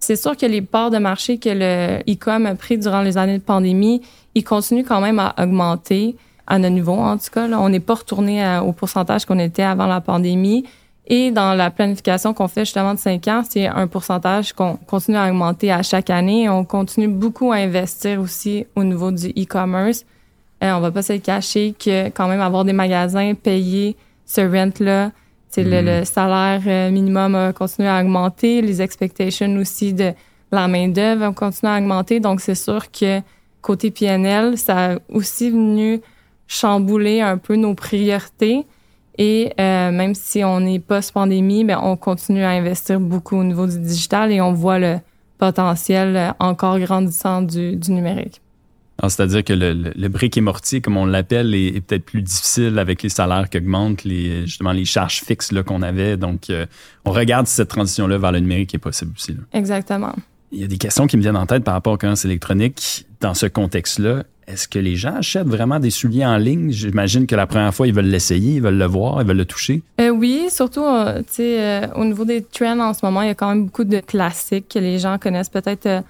C'est 0.00 0.16
sûr 0.16 0.36
que 0.36 0.46
les 0.46 0.62
parts 0.62 0.90
de 0.90 0.98
marché 0.98 1.38
que 1.38 1.50
le 1.50 2.00
e-com 2.10 2.46
a 2.46 2.54
pris 2.54 2.78
durant 2.78 3.02
les 3.02 3.18
années 3.18 3.38
de 3.38 3.42
pandémie, 3.42 4.02
ils 4.34 4.42
continuent 4.42 4.84
quand 4.84 5.00
même 5.00 5.18
à 5.18 5.34
augmenter 5.38 6.16
à 6.46 6.58
notre 6.58 6.74
niveau. 6.74 6.94
En 6.94 7.18
tout 7.18 7.30
cas, 7.32 7.46
on 7.46 7.68
n'est 7.68 7.80
pas 7.80 7.94
retourné 7.94 8.58
au 8.64 8.72
pourcentage 8.72 9.26
qu'on 9.26 9.38
était 9.38 9.62
avant 9.62 9.86
la 9.86 10.00
pandémie. 10.00 10.64
Et 11.06 11.30
dans 11.30 11.54
la 11.54 11.70
planification 11.70 12.32
qu'on 12.32 12.48
fait 12.48 12.64
justement 12.64 12.94
de 12.94 12.98
5 12.98 13.28
ans, 13.28 13.42
c'est 13.48 13.66
un 13.66 13.86
pourcentage 13.86 14.52
qu'on 14.52 14.76
continue 14.76 15.18
à 15.18 15.28
augmenter 15.28 15.70
à 15.70 15.82
chaque 15.82 16.10
année. 16.10 16.48
On 16.48 16.64
continue 16.64 17.08
beaucoup 17.08 17.52
à 17.52 17.56
investir 17.56 18.20
aussi 18.20 18.66
au 18.74 18.82
niveau 18.82 19.10
du 19.10 19.28
e-commerce. 19.28 20.04
On 20.62 20.64
euh, 20.64 20.74
on 20.76 20.80
va 20.80 20.92
pas 20.92 21.02
se 21.02 21.14
cacher 21.14 21.74
que 21.76 22.08
quand 22.10 22.28
même 22.28 22.40
avoir 22.40 22.64
des 22.64 22.72
magasins 22.72 23.34
payés 23.34 23.96
ce 24.24 24.40
rent-là, 24.40 25.10
c'est 25.48 25.64
le, 25.64 25.82
mm-hmm. 25.82 26.04
salaire 26.04 26.62
euh, 26.66 26.90
minimum 26.90 27.34
a 27.34 27.52
continué 27.52 27.88
à 27.88 28.00
augmenter, 28.00 28.62
les 28.62 28.80
expectations 28.80 29.54
aussi 29.56 29.92
de 29.92 30.12
la 30.52 30.68
main-d'œuvre 30.68 31.26
ont 31.26 31.32
continué 31.32 31.72
à 31.72 31.78
augmenter. 31.78 32.20
Donc, 32.20 32.40
c'est 32.40 32.54
sûr 32.54 32.90
que 32.92 33.20
côté 33.60 33.90
PNL, 33.90 34.56
ça 34.56 34.92
a 34.92 34.98
aussi 35.08 35.50
venu 35.50 36.00
chambouler 36.46 37.20
un 37.20 37.38
peu 37.38 37.56
nos 37.56 37.74
priorités. 37.74 38.64
Et 39.18 39.52
euh, 39.60 39.90
même 39.90 40.14
si 40.14 40.44
on 40.44 40.60
est 40.60 40.78
post-pandémie, 40.78 41.64
ben, 41.64 41.80
on 41.82 41.96
continue 41.96 42.44
à 42.44 42.50
investir 42.50 43.00
beaucoup 43.00 43.36
au 43.36 43.44
niveau 43.44 43.66
du 43.66 43.78
digital 43.78 44.30
et 44.30 44.40
on 44.40 44.52
voit 44.52 44.78
le 44.78 44.98
potentiel 45.38 46.34
encore 46.38 46.78
grandissant 46.78 47.42
du 47.42 47.78
numérique. 47.88 48.40
Ah, 49.04 49.08
c'est-à-dire 49.08 49.42
que 49.42 49.52
le, 49.52 49.72
le, 49.72 50.08
brick 50.08 50.36
et 50.36 50.40
mortier, 50.40 50.80
comme 50.80 50.96
on 50.96 51.06
l'appelle, 51.06 51.56
est, 51.56 51.80
peut-être 51.80 52.04
plus 52.04 52.22
difficile 52.22 52.78
avec 52.78 53.02
les 53.02 53.08
salaires 53.08 53.50
qui 53.50 53.58
augmentent, 53.58 54.04
les, 54.04 54.46
justement 54.46 54.70
les 54.70 54.84
charges 54.84 55.22
fixes 55.22 55.52
qu'on 55.66 55.82
avait. 55.82 56.16
Donc, 56.16 56.50
euh, 56.50 56.66
on 57.04 57.10
regarde 57.10 57.48
si 57.48 57.56
cette 57.56 57.68
transition-là 57.68 58.16
vers 58.18 58.30
le 58.30 58.38
numérique 58.38 58.76
est 58.76 58.78
possible 58.78 59.12
aussi. 59.16 59.34
Exactement. 59.52 60.14
Il 60.52 60.60
y 60.60 60.64
a 60.64 60.68
des 60.68 60.78
questions 60.78 61.08
qui 61.08 61.16
me 61.16 61.22
viennent 61.22 61.36
en 61.36 61.46
tête 61.46 61.64
par 61.64 61.74
rapport 61.74 61.94
au 61.94 61.96
commerce 61.96 62.24
électronique. 62.24 63.04
Dans 63.20 63.34
ce 63.34 63.46
contexte-là, 63.46 64.22
est-ce 64.46 64.68
que 64.68 64.78
les 64.78 64.94
gens 64.94 65.16
achètent 65.16 65.48
vraiment 65.48 65.80
des 65.80 65.90
souliers 65.90 66.24
en 66.24 66.36
ligne? 66.36 66.70
J'imagine 66.70 67.26
que 67.26 67.34
la 67.34 67.48
première 67.48 67.74
fois, 67.74 67.88
ils 67.88 67.94
veulent 67.94 68.04
l'essayer, 68.04 68.56
ils 68.56 68.62
veulent 68.62 68.78
le 68.78 68.86
voir, 68.86 69.20
ils 69.20 69.26
veulent 69.26 69.36
le 69.36 69.46
toucher. 69.46 69.82
Euh, 70.00 70.10
oui, 70.10 70.46
surtout, 70.48 70.84
euh, 70.84 71.22
tu 71.22 71.34
sais, 71.34 71.90
au 71.96 72.04
niveau 72.04 72.24
des 72.24 72.44
trends 72.44 72.78
en 72.78 72.94
ce 72.94 73.04
moment, 73.04 73.22
il 73.22 73.28
y 73.28 73.30
a 73.30 73.34
quand 73.34 73.48
même 73.48 73.64
beaucoup 73.64 73.84
de 73.84 73.98
classiques 73.98 74.68
que 74.68 74.78
les 74.78 75.00
gens 75.00 75.18
connaissent 75.18 75.48
peut-être 75.48 76.04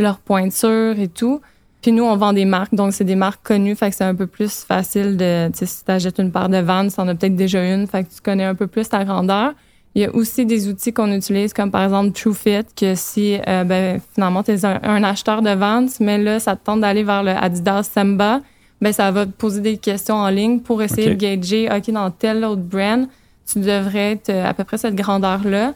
leur 0.00 0.18
pointure 0.18 0.98
et 0.98 1.08
tout. 1.08 1.40
Puis 1.82 1.90
nous, 1.90 2.04
on 2.04 2.16
vend 2.16 2.32
des 2.32 2.44
marques, 2.44 2.74
donc 2.74 2.92
c'est 2.92 3.04
des 3.04 3.16
marques 3.16 3.44
connues, 3.44 3.74
fait 3.74 3.90
que 3.90 3.96
c'est 3.96 4.04
un 4.04 4.14
peu 4.14 4.28
plus 4.28 4.64
facile 4.64 5.16
de, 5.16 5.48
tu 5.48 5.58
sais, 5.58 5.66
si 5.66 5.84
t'achètes 5.84 6.20
une 6.20 6.30
paire 6.30 6.48
de 6.48 6.58
Vans, 6.58 6.86
t'en 6.88 7.08
as 7.08 7.16
peut-être 7.16 7.34
déjà 7.34 7.64
une, 7.64 7.88
fait 7.88 8.04
que 8.04 8.14
tu 8.14 8.20
connais 8.22 8.44
un 8.44 8.54
peu 8.54 8.68
plus 8.68 8.88
ta 8.88 9.04
grandeur. 9.04 9.52
Il 9.96 10.02
y 10.02 10.04
a 10.04 10.14
aussi 10.14 10.46
des 10.46 10.68
outils 10.68 10.92
qu'on 10.92 11.12
utilise, 11.12 11.52
comme 11.52 11.72
par 11.72 11.82
exemple 11.82 12.12
TrueFit, 12.12 12.64
que 12.76 12.94
si, 12.94 13.36
euh, 13.48 13.64
ben, 13.64 14.00
finalement, 14.14 14.44
tu 14.44 14.52
es 14.52 14.64
un, 14.64 15.02
acheteur 15.02 15.42
de 15.42 15.50
Vans, 15.50 15.86
mais 15.98 16.18
là, 16.18 16.38
ça 16.38 16.54
te 16.54 16.64
tente 16.64 16.80
d'aller 16.80 17.02
vers 17.02 17.24
le 17.24 17.32
Adidas 17.32 17.90
Samba, 17.92 18.40
ben, 18.80 18.92
ça 18.92 19.10
va 19.10 19.26
te 19.26 19.32
poser 19.32 19.60
des 19.60 19.76
questions 19.76 20.14
en 20.14 20.28
ligne 20.28 20.60
pour 20.60 20.82
essayer 20.82 21.10
de 21.10 21.14
gager, 21.14 21.68
OK, 21.68 21.90
dans 21.90 22.12
tel 22.12 22.44
autre 22.44 22.62
brand, 22.62 23.08
tu 23.44 23.58
devrais 23.58 24.12
être 24.12 24.30
à 24.30 24.54
peu 24.54 24.62
près 24.62 24.78
cette 24.78 24.94
grandeur-là. 24.94 25.74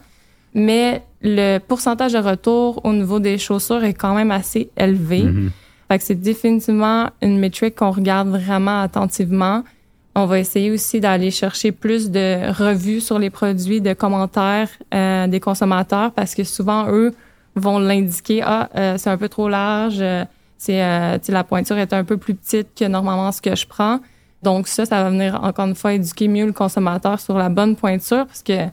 Mais 0.55 1.03
le 1.21 1.59
pourcentage 1.59 2.13
de 2.13 2.19
retour 2.19 2.81
au 2.85 2.93
niveau 2.93 3.19
des 3.19 3.39
chaussures 3.39 3.83
est 3.83 3.93
quand 3.93 4.15
même 4.15 4.31
assez 4.31 4.71
élevé. 4.77 5.25
Mm-hmm. 5.25 5.51
Fait 5.89 5.99
que 5.99 6.05
c'est 6.05 6.21
définitivement 6.21 7.11
une 7.23 7.39
métrique 7.39 7.77
qu'on 7.77 7.93
regarde 7.93 8.29
vraiment 8.29 8.81
attentivement. 8.81 9.63
On 10.15 10.27
va 10.27 10.39
essayer 10.39 10.71
aussi 10.71 10.99
d'aller 10.99 11.31
chercher 11.31 11.73
plus 11.73 12.11
de 12.11 12.51
revues 12.51 13.01
sur 13.01 13.19
les 13.19 13.31
produits, 13.31 13.81
de 13.81 13.93
commentaires 13.93 14.71
euh, 14.95 15.27
des 15.27 15.41
consommateurs 15.41 16.11
parce 16.13 16.35
que 16.35 16.43
souvent 16.43 16.91
eux 16.91 17.15
vont 17.55 17.79
l'indiquer 17.79 18.43
ah 18.43 18.69
euh, 18.77 18.99
c'est 18.99 19.11
un 19.11 19.17
peu 19.17 19.29
trop 19.29 19.49
large, 19.49 19.99
euh, 20.01 20.25
c'est 20.59 20.79
la 21.29 21.45
pointure 21.45 21.77
est 21.79 21.93
un 21.93 22.03
peu 22.03 22.17
plus 22.17 22.35
petite 22.35 22.69
que 22.75 22.87
normalement 22.87 23.31
ce 23.31 23.43
que 23.43 23.55
je 23.55 23.67
prends. 23.67 24.01
Donc 24.43 24.69
ça 24.69 24.87
ça 24.87 25.03
va 25.03 25.11
venir 25.11 25.39
encore 25.45 25.67
une 25.67 25.75
fois 25.75 25.93
éduquer 25.93 26.29
mieux 26.29 26.47
le 26.47 26.53
consommateur 26.53 27.21
sur 27.21 27.37
la 27.37 27.49
bonne 27.49 27.77
pointure 27.77 28.27
parce 28.27 28.43
que 28.43 28.67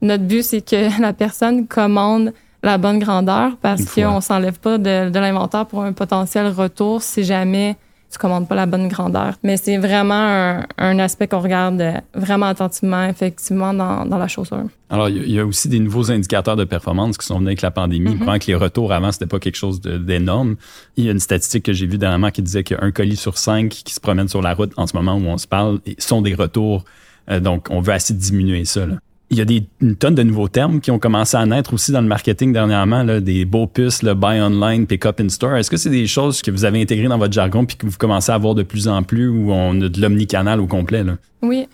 notre 0.00 0.24
but 0.24 0.42
c'est 0.42 0.62
que 0.62 1.00
la 1.02 1.12
personne 1.12 1.66
commande 1.66 2.32
la 2.62 2.78
bonne 2.78 2.98
grandeur 2.98 3.56
parce 3.62 3.84
qu'on 3.84 4.20
s'enlève 4.20 4.58
pas 4.58 4.78
de, 4.78 5.18
l'inventaire 5.18 5.66
pour 5.66 5.82
un 5.82 5.92
potentiel 5.92 6.48
retour 6.48 7.02
si 7.02 7.24
jamais 7.24 7.76
tu 8.10 8.16
commandes 8.16 8.48
pas 8.48 8.54
la 8.54 8.64
bonne 8.64 8.88
grandeur. 8.88 9.34
Mais 9.42 9.58
c'est 9.58 9.76
vraiment 9.76 10.62
un, 10.78 10.98
aspect 10.98 11.28
qu'on 11.28 11.40
regarde 11.40 11.82
vraiment 12.14 12.46
attentivement, 12.46 13.04
effectivement, 13.04 13.74
dans, 13.74 14.04
la 14.06 14.28
chaussure. 14.28 14.64
Alors, 14.88 15.10
il 15.10 15.30
y 15.30 15.38
a 15.38 15.44
aussi 15.44 15.68
des 15.68 15.78
nouveaux 15.78 16.10
indicateurs 16.10 16.56
de 16.56 16.64
performance 16.64 17.18
qui 17.18 17.26
sont 17.26 17.34
venus 17.34 17.48
avec 17.48 17.60
la 17.60 17.70
pandémie. 17.70 18.14
Mm 18.14 18.38
que 18.38 18.46
les 18.46 18.54
retours 18.54 18.94
avant, 18.94 19.12
c'était 19.12 19.26
pas 19.26 19.38
quelque 19.38 19.56
chose 19.56 19.82
d'énorme. 19.82 20.56
Il 20.96 21.04
y 21.04 21.08
a 21.08 21.12
une 21.12 21.20
statistique 21.20 21.66
que 21.66 21.74
j'ai 21.74 21.86
vue 21.86 21.98
dernièrement 21.98 22.30
qui 22.30 22.40
disait 22.40 22.64
qu'un 22.64 22.90
colis 22.92 23.16
sur 23.16 23.36
cinq 23.36 23.68
qui 23.68 23.92
se 23.92 24.00
promène 24.00 24.28
sur 24.28 24.40
la 24.40 24.54
route 24.54 24.72
en 24.78 24.86
ce 24.86 24.96
moment 24.96 25.16
où 25.16 25.26
on 25.26 25.36
se 25.36 25.46
parle 25.46 25.80
sont 25.98 26.22
des 26.22 26.34
retours. 26.34 26.84
Euh, 27.30 27.40
donc, 27.40 27.66
on 27.68 27.82
veut 27.82 27.92
assez 27.92 28.14
diminuer 28.14 28.64
ça. 28.64 28.86
Là 28.86 28.94
il 29.30 29.36
y 29.36 29.40
a 29.40 29.44
des, 29.44 29.66
une 29.80 29.96
tonne 29.96 30.14
de 30.14 30.22
nouveaux 30.22 30.48
termes 30.48 30.80
qui 30.80 30.90
ont 30.90 30.98
commencé 30.98 31.36
à 31.36 31.44
naître 31.44 31.74
aussi 31.74 31.92
dans 31.92 32.00
le 32.00 32.06
marketing 32.06 32.52
dernièrement, 32.52 33.02
là, 33.02 33.20
des 33.20 33.44
beaux 33.44 33.66
puces, 33.66 34.02
le 34.02 34.14
buy 34.14 34.40
online, 34.40 34.86
pick 34.86 35.04
up 35.04 35.20
in 35.20 35.28
store. 35.28 35.56
Est-ce 35.56 35.70
que 35.70 35.76
c'est 35.76 35.90
des 35.90 36.06
choses 36.06 36.40
que 36.40 36.50
vous 36.50 36.64
avez 36.64 36.80
intégrées 36.80 37.08
dans 37.08 37.18
votre 37.18 37.32
jargon 37.32 37.66
puis 37.66 37.76
que 37.76 37.86
vous 37.86 37.98
commencez 37.98 38.32
à 38.32 38.38
voir 38.38 38.54
de 38.54 38.62
plus 38.62 38.88
en 38.88 39.02
plus 39.02 39.28
où 39.28 39.52
on 39.52 39.80
a 39.82 39.88
de 39.88 40.00
l'omnicanal 40.00 40.60
au 40.60 40.66
complet? 40.66 41.04
Là? 41.04 41.16
Oui. 41.42 41.66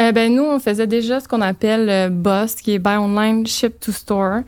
Euh, 0.00 0.10
ben 0.10 0.34
nous, 0.34 0.42
on 0.42 0.58
faisait 0.58 0.88
déjà 0.88 1.20
ce 1.20 1.28
qu'on 1.28 1.40
appelle 1.40 1.88
euh, 1.88 2.08
BOSS, 2.08 2.56
qui 2.62 2.72
est 2.72 2.78
Buy 2.80 2.96
Online, 2.96 3.46
Ship 3.46 3.78
to 3.78 3.92
Store. 3.92 4.40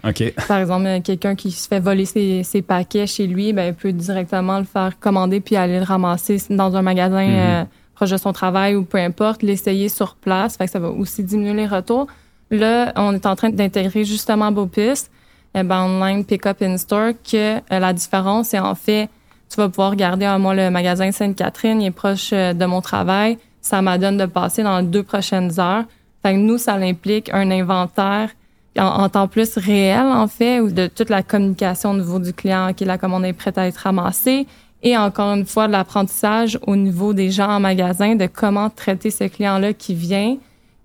Par 0.48 0.58
exemple, 0.58 0.86
euh, 0.86 1.00
quelqu'un 1.00 1.36
qui 1.36 1.52
se 1.52 1.68
fait 1.68 1.78
voler 1.78 2.04
ses, 2.04 2.42
ses, 2.42 2.62
paquets 2.62 3.06
chez 3.06 3.28
lui, 3.28 3.52
ben, 3.52 3.68
il 3.68 3.74
peut 3.74 3.92
directement 3.92 4.58
le 4.58 4.64
faire 4.64 4.98
commander 4.98 5.40
puis 5.40 5.54
aller 5.54 5.78
le 5.78 5.84
ramasser 5.84 6.42
dans 6.50 6.74
un 6.74 6.82
magasin 6.82 7.22
mm-hmm. 7.22 7.66
proche 7.94 8.10
de 8.10 8.16
son 8.16 8.32
travail 8.32 8.74
ou 8.74 8.82
peu 8.82 8.98
importe, 8.98 9.44
l'essayer 9.44 9.88
sur 9.88 10.16
place. 10.16 10.56
Fait 10.56 10.64
que 10.64 10.70
ça 10.72 10.80
va 10.80 10.88
aussi 10.88 11.22
diminuer 11.22 11.54
les 11.54 11.66
retours. 11.66 12.08
Là, 12.50 12.92
on 12.96 13.14
est 13.14 13.26
en 13.26 13.34
train 13.34 13.50
d'intégrer 13.50 14.04
justement 14.04 14.52
Beaupiste, 14.52 15.10
eh 15.54 15.62
ben, 15.62 15.82
online 15.82 16.24
pick-up 16.24 16.62
in-store, 16.62 17.12
que 17.30 17.56
euh, 17.56 17.60
la 17.70 17.92
différence, 17.92 18.48
c'est 18.48 18.58
en 18.58 18.74
fait, 18.74 19.08
tu 19.48 19.56
vas 19.56 19.68
pouvoir 19.68 19.90
regarder, 19.90 20.26
moi, 20.38 20.54
le 20.54 20.70
magasin 20.70 21.10
Sainte-Catherine, 21.10 21.80
il 21.80 21.86
est 21.86 21.90
proche 21.90 22.30
euh, 22.32 22.52
de 22.52 22.64
mon 22.66 22.80
travail. 22.80 23.38
Ça 23.60 23.82
m'adonne 23.82 24.16
de 24.16 24.26
passer 24.26 24.62
dans 24.62 24.78
les 24.78 24.86
deux 24.86 25.02
prochaines 25.02 25.58
heures. 25.58 25.84
Fait 26.22 26.34
que 26.34 26.38
nous, 26.38 26.58
ça 26.58 26.74
implique 26.74 27.30
un 27.32 27.50
inventaire 27.50 28.30
en, 28.78 29.08
temps 29.08 29.28
plus 29.28 29.56
réel, 29.56 30.04
en 30.04 30.28
fait, 30.28 30.60
ou 30.60 30.70
de 30.70 30.86
toute 30.86 31.08
la 31.08 31.22
communication 31.22 31.90
au 31.92 31.96
niveau 31.96 32.18
du 32.18 32.32
client, 32.32 32.72
qui 32.74 32.84
la 32.84 32.98
commande 32.98 33.24
est 33.24 33.32
prête 33.32 33.58
à 33.58 33.66
être 33.66 33.78
ramassée. 33.78 34.46
Et 34.82 34.96
encore 34.96 35.34
une 35.34 35.46
fois, 35.46 35.66
de 35.66 35.72
l'apprentissage 35.72 36.58
au 36.66 36.76
niveau 36.76 37.12
des 37.12 37.30
gens 37.30 37.48
en 37.48 37.60
magasin, 37.60 38.14
de 38.14 38.26
comment 38.26 38.70
traiter 38.70 39.10
ce 39.10 39.24
client-là 39.24 39.72
qui 39.72 39.94
vient, 39.94 40.36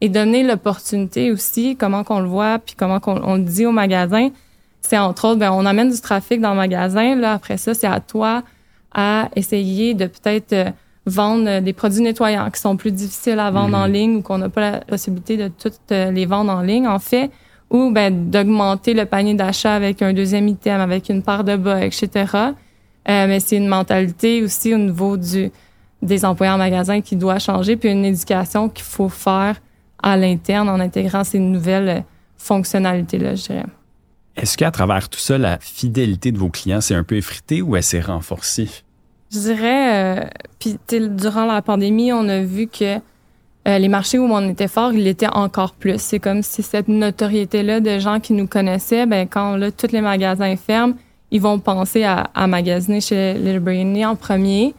et 0.01 0.10
donner 0.10 0.43
l'opportunité 0.43 1.31
aussi, 1.31 1.75
comment 1.75 2.03
qu'on 2.03 2.20
le 2.20 2.27
voit, 2.27 2.60
puis 2.60 2.75
comment 2.75 3.00
qu'on 3.00 3.22
on 3.24 3.36
le 3.36 3.43
dit 3.43 3.65
au 3.65 3.72
magasin. 3.72 4.29
C'est 4.81 4.98
entre 4.98 5.27
autres, 5.27 5.39
ben, 5.39 5.51
on 5.51 5.65
amène 5.65 5.91
du 5.91 6.01
trafic 6.01 6.41
dans 6.41 6.50
le 6.51 6.55
magasin. 6.55 7.15
Là, 7.15 7.34
après 7.34 7.58
ça, 7.58 7.75
c'est 7.75 7.88
à 7.88 8.00
toi 8.00 8.41
à 8.93 9.29
essayer 9.36 9.93
de 9.93 10.08
peut-être 10.08 10.53
euh, 10.53 10.70
vendre 11.05 11.60
des 11.60 11.74
produits 11.74 12.01
nettoyants 12.01 12.50
qui 12.50 12.60
sont 12.60 12.75
plus 12.75 12.91
difficiles 12.91 13.39
à 13.39 13.51
vendre 13.51 13.77
en 13.77 13.88
mhm. 13.88 13.93
ligne 13.93 14.15
ou 14.17 14.22
qu'on 14.22 14.39
n'a 14.39 14.50
pas 14.50 14.72
la 14.72 14.77
possibilité 14.79 15.38
de 15.38 15.48
toutes 15.48 15.79
euh, 15.91 16.12
les 16.12 16.25
vendre 16.25 16.51
en 16.51 16.62
ligne, 16.62 16.88
en 16.88 17.00
fait, 17.00 17.29
ou 17.70 17.91
ben, 17.91 18.29
d'augmenter 18.29 18.96
le 18.96 19.05
panier 19.05 19.36
d'achat 19.36 19.75
avec 19.75 20.01
un 20.01 20.13
deuxième 20.13 20.48
item, 20.48 20.81
avec 20.81 21.10
une 21.10 21.22
part 21.22 21.43
de 21.43 21.55
bas, 21.55 21.86
etc. 21.86 22.10
Euh, 22.36 22.51
mais 23.05 23.39
c'est 23.39 23.58
une 23.58 23.67
mentalité 23.67 24.43
aussi 24.43 24.74
au 24.74 24.77
niveau 24.77 25.15
du 25.15 25.51
des 26.01 26.25
employés 26.25 26.51
en 26.51 26.58
magasin 26.58 27.01
qui 27.01 27.15
doit 27.15 27.38
changer, 27.38 27.75
puis 27.75 27.91
une 27.91 28.03
éducation 28.03 28.70
qu'il 28.70 28.84
faut 28.84 29.10
faire 29.10 29.58
à 30.03 30.17
l'interne 30.17 30.70
en 30.70 30.79
intégrant 30.79 31.24
ces 31.24 31.39
nouvelles 31.39 32.03
fonctionnalités-là, 32.38 33.36
je 33.36 33.43
dirais. 33.43 33.65
Est-ce 34.36 34.58
qu'à 34.58 34.72
travers 34.72 35.10
tout 35.10 35.20
ça, 35.20 35.38
la 35.38 35.60
fidélité 35.60 36.31
de 36.31 36.38
vos 36.38 36.50
clients 36.50 36.81
s'est 36.81 36.96
un 36.96 37.03
peu 37.03 37.17
effritée 37.17 37.62
ou 37.62 37.75
elle 37.75 37.84
s'est 37.84 38.01
renforcée? 38.01 38.70
Je 39.31 39.39
dirais, 39.39 40.20
euh, 40.20 40.25
puis 40.60 40.77
durant 40.89 41.46
la 41.46 41.62
pandémie, 41.62 42.12
on 42.12 42.27
a 42.27 42.41
vu 42.41 42.67
que 42.67 43.00
euh, 43.67 43.77
les 43.77 43.89
marchés 43.89 44.17
où 44.17 44.25
on 44.25 44.50
était 44.50 44.67
fort, 44.67 44.91
il 44.93 45.08
était 45.08 45.27
encore 45.27 45.74
plus. 45.74 46.01
C'est 46.01 46.20
comme 46.20 46.41
si 46.41 46.63
cette 46.63 46.88
notoriété-là 46.88 47.79
de 47.79 48.00
gens 48.00 48.20
qui 48.20 48.34
nous 48.34 48.48
connaissaient, 48.48 49.05
ben 49.05 49.27
quand 49.27 49.55
là, 49.55 49.72
tous 49.72 49.91
les 49.91 50.01
magasins 50.01 50.55
ferment, 50.55 50.96
ils 51.29 51.41
vont 51.41 51.60
penser 51.60 52.03
à, 52.03 52.48
magasiner 52.48 53.00
chez 53.00 53.36
Little 53.36 53.60
Brainy 53.60 54.05
en 54.05 54.15
premier. 54.15 54.74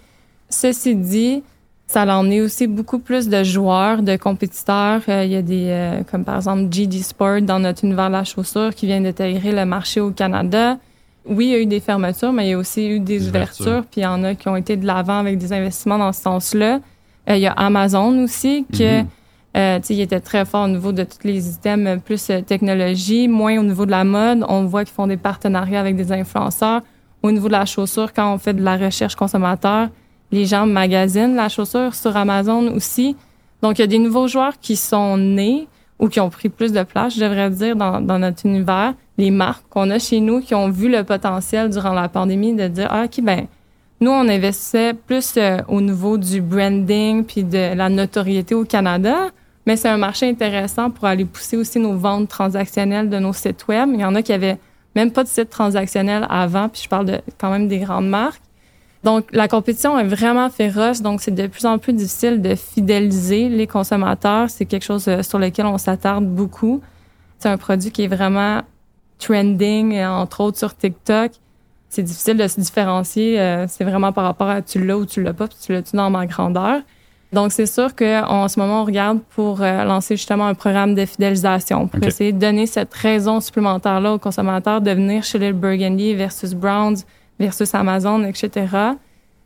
Ceci 0.50 0.96
dit, 0.96 1.42
ça 1.92 2.02
a 2.02 2.16
emmené 2.16 2.40
aussi 2.40 2.66
beaucoup 2.66 2.98
plus 2.98 3.28
de 3.28 3.44
joueurs, 3.44 4.02
de 4.02 4.16
compétiteurs. 4.16 5.02
Euh, 5.10 5.24
il 5.24 5.32
y 5.32 5.36
a 5.36 5.42
des, 5.42 5.66
euh, 5.68 6.02
comme 6.10 6.24
par 6.24 6.36
exemple 6.36 6.70
GD 6.70 7.02
Sport 7.02 7.42
dans 7.42 7.58
notre 7.58 7.84
univers 7.84 8.08
de 8.08 8.12
la 8.12 8.24
chaussure 8.24 8.74
qui 8.74 8.86
vient 8.86 9.00
d'intégrer 9.02 9.52
le 9.52 9.66
marché 9.66 10.00
au 10.00 10.10
Canada. 10.10 10.78
Oui, 11.26 11.46
il 11.46 11.50
y 11.50 11.54
a 11.54 11.58
eu 11.58 11.66
des 11.66 11.80
fermetures, 11.80 12.32
mais 12.32 12.46
il 12.46 12.50
y 12.50 12.52
a 12.54 12.58
aussi 12.58 12.88
eu 12.88 12.98
des 12.98 13.28
ouvertures. 13.28 13.84
Puis 13.90 14.00
il 14.00 14.04
y 14.04 14.06
en 14.06 14.24
a 14.24 14.34
qui 14.34 14.48
ont 14.48 14.56
été 14.56 14.76
de 14.78 14.86
l'avant 14.86 15.18
avec 15.18 15.36
des 15.36 15.52
investissements 15.52 15.98
dans 15.98 16.12
ce 16.12 16.22
sens-là. 16.22 16.80
Euh, 17.28 17.36
il 17.36 17.42
y 17.42 17.46
a 17.46 17.52
Amazon 17.52 18.24
aussi, 18.24 18.64
que, 18.72 19.02
mm 19.02 19.06
il 19.54 20.00
était 20.00 20.20
très 20.20 20.46
fort 20.46 20.64
au 20.64 20.68
niveau 20.68 20.92
de 20.92 21.04
tous 21.04 21.24
les 21.24 21.50
items 21.50 22.00
plus 22.02 22.32
technologie, 22.46 23.28
moins 23.28 23.58
au 23.58 23.62
niveau 23.62 23.84
de 23.84 23.90
la 23.90 24.02
mode. 24.02 24.46
On 24.48 24.64
voit 24.64 24.82
qu'ils 24.82 24.94
font 24.94 25.06
des 25.06 25.18
partenariats 25.18 25.78
avec 25.78 25.94
des 25.94 26.10
influenceurs. 26.10 26.80
Au 27.22 27.30
niveau 27.30 27.48
de 27.48 27.52
la 27.52 27.66
chaussure, 27.66 28.14
quand 28.14 28.32
on 28.32 28.38
fait 28.38 28.54
de 28.54 28.62
la 28.62 28.78
recherche 28.78 29.14
consommateur, 29.14 29.90
les 30.32 30.46
gens 30.46 30.66
magasinent 30.66 31.36
la 31.36 31.48
chaussure 31.48 31.94
sur 31.94 32.16
Amazon 32.16 32.74
aussi. 32.74 33.16
Donc, 33.62 33.78
il 33.78 33.82
y 33.82 33.84
a 33.84 33.86
des 33.86 33.98
nouveaux 33.98 34.26
joueurs 34.26 34.58
qui 34.60 34.76
sont 34.76 35.16
nés 35.16 35.68
ou 35.98 36.08
qui 36.08 36.18
ont 36.18 36.30
pris 36.30 36.48
plus 36.48 36.72
de 36.72 36.82
place, 36.82 37.14
je 37.14 37.20
devrais 37.20 37.50
dire, 37.50 37.76
dans, 37.76 38.00
notre 38.00 38.44
univers. 38.44 38.94
Les 39.18 39.30
marques 39.30 39.64
qu'on 39.70 39.90
a 39.90 39.98
chez 39.98 40.20
nous 40.20 40.40
qui 40.40 40.54
ont 40.54 40.70
vu 40.70 40.90
le 40.90 41.04
potentiel 41.04 41.70
durant 41.70 41.92
la 41.92 42.08
pandémie 42.08 42.54
de 42.54 42.66
dire, 42.66 42.88
ah, 42.90 43.04
OK, 43.04 43.22
ben, 43.22 43.46
nous, 44.00 44.10
on 44.10 44.28
investissait 44.28 44.94
plus 44.94 45.34
euh, 45.36 45.58
au 45.68 45.80
niveau 45.80 46.18
du 46.18 46.40
branding 46.40 47.24
puis 47.24 47.44
de 47.44 47.74
la 47.76 47.88
notoriété 47.88 48.52
au 48.52 48.64
Canada, 48.64 49.28
mais 49.64 49.76
c'est 49.76 49.88
un 49.88 49.96
marché 49.96 50.28
intéressant 50.28 50.90
pour 50.90 51.04
aller 51.04 51.24
pousser 51.24 51.56
aussi 51.56 51.78
nos 51.78 51.96
ventes 51.96 52.28
transactionnelles 52.28 53.08
de 53.08 53.18
nos 53.20 53.32
sites 53.32 53.68
web. 53.68 53.90
Il 53.92 54.00
y 54.00 54.04
en 54.04 54.16
a 54.16 54.22
qui 54.22 54.32
avaient 54.32 54.58
même 54.96 55.12
pas 55.12 55.22
de 55.22 55.28
site 55.28 55.50
transactionnel 55.50 56.26
avant, 56.28 56.68
puis 56.68 56.82
je 56.82 56.88
parle 56.88 57.20
quand 57.38 57.50
même 57.50 57.68
des 57.68 57.78
grandes 57.78 58.08
marques. 58.08 58.41
Donc, 59.04 59.26
la 59.32 59.48
compétition 59.48 59.98
est 59.98 60.04
vraiment 60.04 60.48
féroce, 60.48 61.02
donc 61.02 61.20
c'est 61.22 61.34
de 61.34 61.46
plus 61.48 61.66
en 61.66 61.78
plus 61.78 61.92
difficile 61.92 62.40
de 62.40 62.54
fidéliser 62.54 63.48
les 63.48 63.66
consommateurs. 63.66 64.48
C'est 64.48 64.64
quelque 64.64 64.84
chose 64.84 65.08
euh, 65.08 65.22
sur 65.22 65.40
lequel 65.40 65.66
on 65.66 65.76
s'attarde 65.76 66.24
beaucoup. 66.24 66.80
C'est 67.38 67.48
un 67.48 67.56
produit 67.56 67.90
qui 67.90 68.04
est 68.04 68.08
vraiment 68.08 68.62
trending, 69.18 69.96
euh, 69.96 70.08
entre 70.08 70.40
autres 70.42 70.58
sur 70.58 70.76
TikTok. 70.76 71.32
C'est 71.88 72.04
difficile 72.04 72.36
de 72.36 72.46
se 72.46 72.60
différencier. 72.60 73.40
Euh, 73.40 73.66
c'est 73.68 73.82
vraiment 73.82 74.12
par 74.12 74.22
rapport 74.22 74.48
à 74.48 74.62
tu 74.62 74.84
l'as 74.84 74.96
ou 74.96 75.04
tu 75.04 75.20
l'as 75.20 75.34
pas, 75.34 75.48
puis 75.48 75.58
tu 75.60 75.72
l'as-tu 75.72 75.96
dans 75.96 76.08
ma 76.08 76.26
grandeur. 76.26 76.80
Donc, 77.32 77.50
c'est 77.50 77.66
sûr 77.66 77.96
qu'en 77.96 78.46
ce 78.46 78.60
moment, 78.60 78.82
on 78.82 78.84
regarde 78.84 79.18
pour 79.34 79.60
lancer 79.60 80.16
justement 80.16 80.46
un 80.46 80.52
programme 80.52 80.94
de 80.94 81.06
fidélisation 81.06 81.88
pour 81.88 82.04
essayer 82.04 82.30
de 82.30 82.38
donner 82.38 82.66
cette 82.66 82.92
raison 82.92 83.40
supplémentaire-là 83.40 84.12
aux 84.12 84.18
consommateurs 84.18 84.82
de 84.82 84.90
venir 84.90 85.24
chez 85.24 85.38
Little 85.38 85.54
Burgundy 85.54 86.14
versus 86.14 86.52
Browns, 86.52 87.04
versus 87.38 87.74
Amazon, 87.74 88.24
etc. 88.24 88.50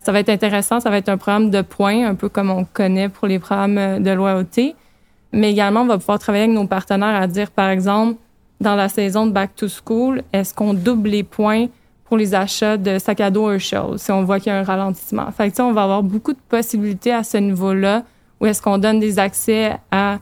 Ça 0.01 0.13
va 0.13 0.21
être 0.21 0.29
intéressant. 0.29 0.81
Ça 0.81 0.91
va 0.91 0.99
être 0.99 1.09
un 1.09 1.17
programme 1.17 1.51
de 1.51 1.63
points, 1.63 2.07
un 2.07 2.15
peu 2.15 2.29
comme 2.29 2.51
on 2.51 2.65
connaît 2.65 3.09
pour 3.09 3.27
les 3.27 3.39
programmes 3.39 4.03
de 4.03 4.11
loyauté. 4.11 4.75
Mais 5.33 5.51
également, 5.51 5.83
on 5.83 5.87
va 5.87 5.99
pouvoir 5.99 6.19
travailler 6.19 6.45
avec 6.45 6.57
nos 6.57 6.67
partenaires 6.67 7.21
à 7.21 7.27
dire, 7.27 7.51
par 7.51 7.69
exemple, 7.69 8.17
dans 8.61 8.75
la 8.75 8.89
saison 8.89 9.27
de 9.27 9.33
Back 9.33 9.55
to 9.57 9.67
School, 9.69 10.23
est-ce 10.33 10.55
qu'on 10.55 10.75
double 10.75 11.11
les 11.11 11.23
points 11.23 11.67
pour 12.05 12.17
les 12.17 12.35
achats 12.35 12.77
de 12.77 12.99
sac 12.99 13.21
à 13.21 13.31
dos 13.31 13.51
Herschel 13.51 13.99
si 13.99 14.13
on 14.13 14.23
voit 14.25 14.39
qu'il 14.39 14.53
y 14.53 14.55
a 14.55 14.61
un 14.61 14.63
ralentissement? 14.63 15.31
Fait 15.33 15.51
que, 15.51 15.61
on 15.61 15.73
va 15.73 15.83
avoir 15.83 16.03
beaucoup 16.03 16.33
de 16.33 16.39
possibilités 16.49 17.13
à 17.13 17.23
ce 17.23 17.37
niveau-là 17.37 18.05
où 18.41 18.47
est-ce 18.47 18.63
qu'on 18.63 18.79
donne 18.79 19.01
des 19.01 19.19
accès 19.19 19.77
à 19.91 20.19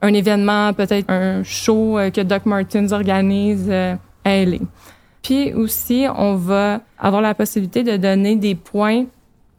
un 0.00 0.14
événement, 0.14 0.72
peut-être 0.72 1.10
un 1.10 1.42
show 1.42 1.98
euh, 1.98 2.10
que 2.10 2.20
Doc 2.20 2.46
Martens 2.46 2.92
organise 2.92 3.66
euh, 3.68 3.94
à 4.24 4.44
LA. 4.44 4.58
Puis 5.22 5.52
aussi, 5.52 6.06
on 6.14 6.34
va 6.34 6.80
avoir 6.98 7.22
la 7.22 7.34
possibilité 7.34 7.82
de 7.82 7.96
donner 7.96 8.36
des 8.36 8.54
points 8.54 9.04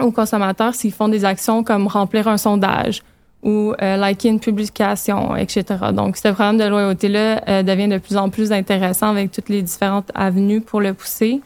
aux 0.01 0.11
consommateurs 0.11 0.73
s'ils 0.73 0.93
font 0.93 1.09
des 1.09 1.25
actions 1.25 1.63
comme 1.63 1.87
remplir 1.87 2.27
un 2.27 2.37
sondage 2.37 3.03
ou 3.43 3.73
euh, 3.81 3.95
liker 3.95 4.29
une 4.29 4.39
publication, 4.39 5.35
etc. 5.35 5.63
Donc, 5.93 6.17
ce 6.17 6.27
programme 6.29 6.57
de 6.57 6.65
loyauté-là 6.65 7.41
euh, 7.47 7.63
devient 7.63 7.87
de 7.87 7.97
plus 7.97 8.17
en 8.17 8.29
plus 8.29 8.51
intéressant 8.51 9.09
avec 9.09 9.31
toutes 9.31 9.49
les 9.49 9.61
différentes 9.61 10.11
avenues 10.13 10.61
pour 10.61 10.81
le 10.81 10.93
pousser. 10.93 11.41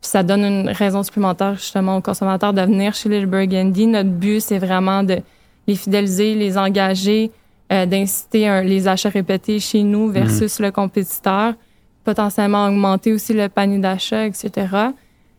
Puis 0.00 0.10
ça 0.10 0.22
donne 0.22 0.44
une 0.44 0.68
raison 0.68 1.02
supplémentaire 1.02 1.54
justement 1.54 1.96
aux 1.96 2.00
consommateurs 2.00 2.52
de 2.52 2.62
venir 2.62 2.94
chez 2.94 3.08
Little 3.08 3.26
Burgundy. 3.26 3.86
Notre 3.86 4.10
but, 4.10 4.40
c'est 4.40 4.58
vraiment 4.58 5.02
de 5.02 5.18
les 5.66 5.74
fidéliser, 5.74 6.34
les 6.34 6.56
engager, 6.56 7.30
euh, 7.72 7.86
d'inciter 7.86 8.62
les 8.62 8.88
achats 8.88 9.08
répétés 9.08 9.60
chez 9.60 9.82
nous 9.82 10.08
versus 10.08 10.58
le 10.58 10.70
compétiteur 10.70 11.54
potentiellement 12.08 12.68
augmenter 12.68 13.12
aussi 13.12 13.34
le 13.34 13.50
panier 13.50 13.76
d'achat, 13.76 14.24
etc. 14.24 14.66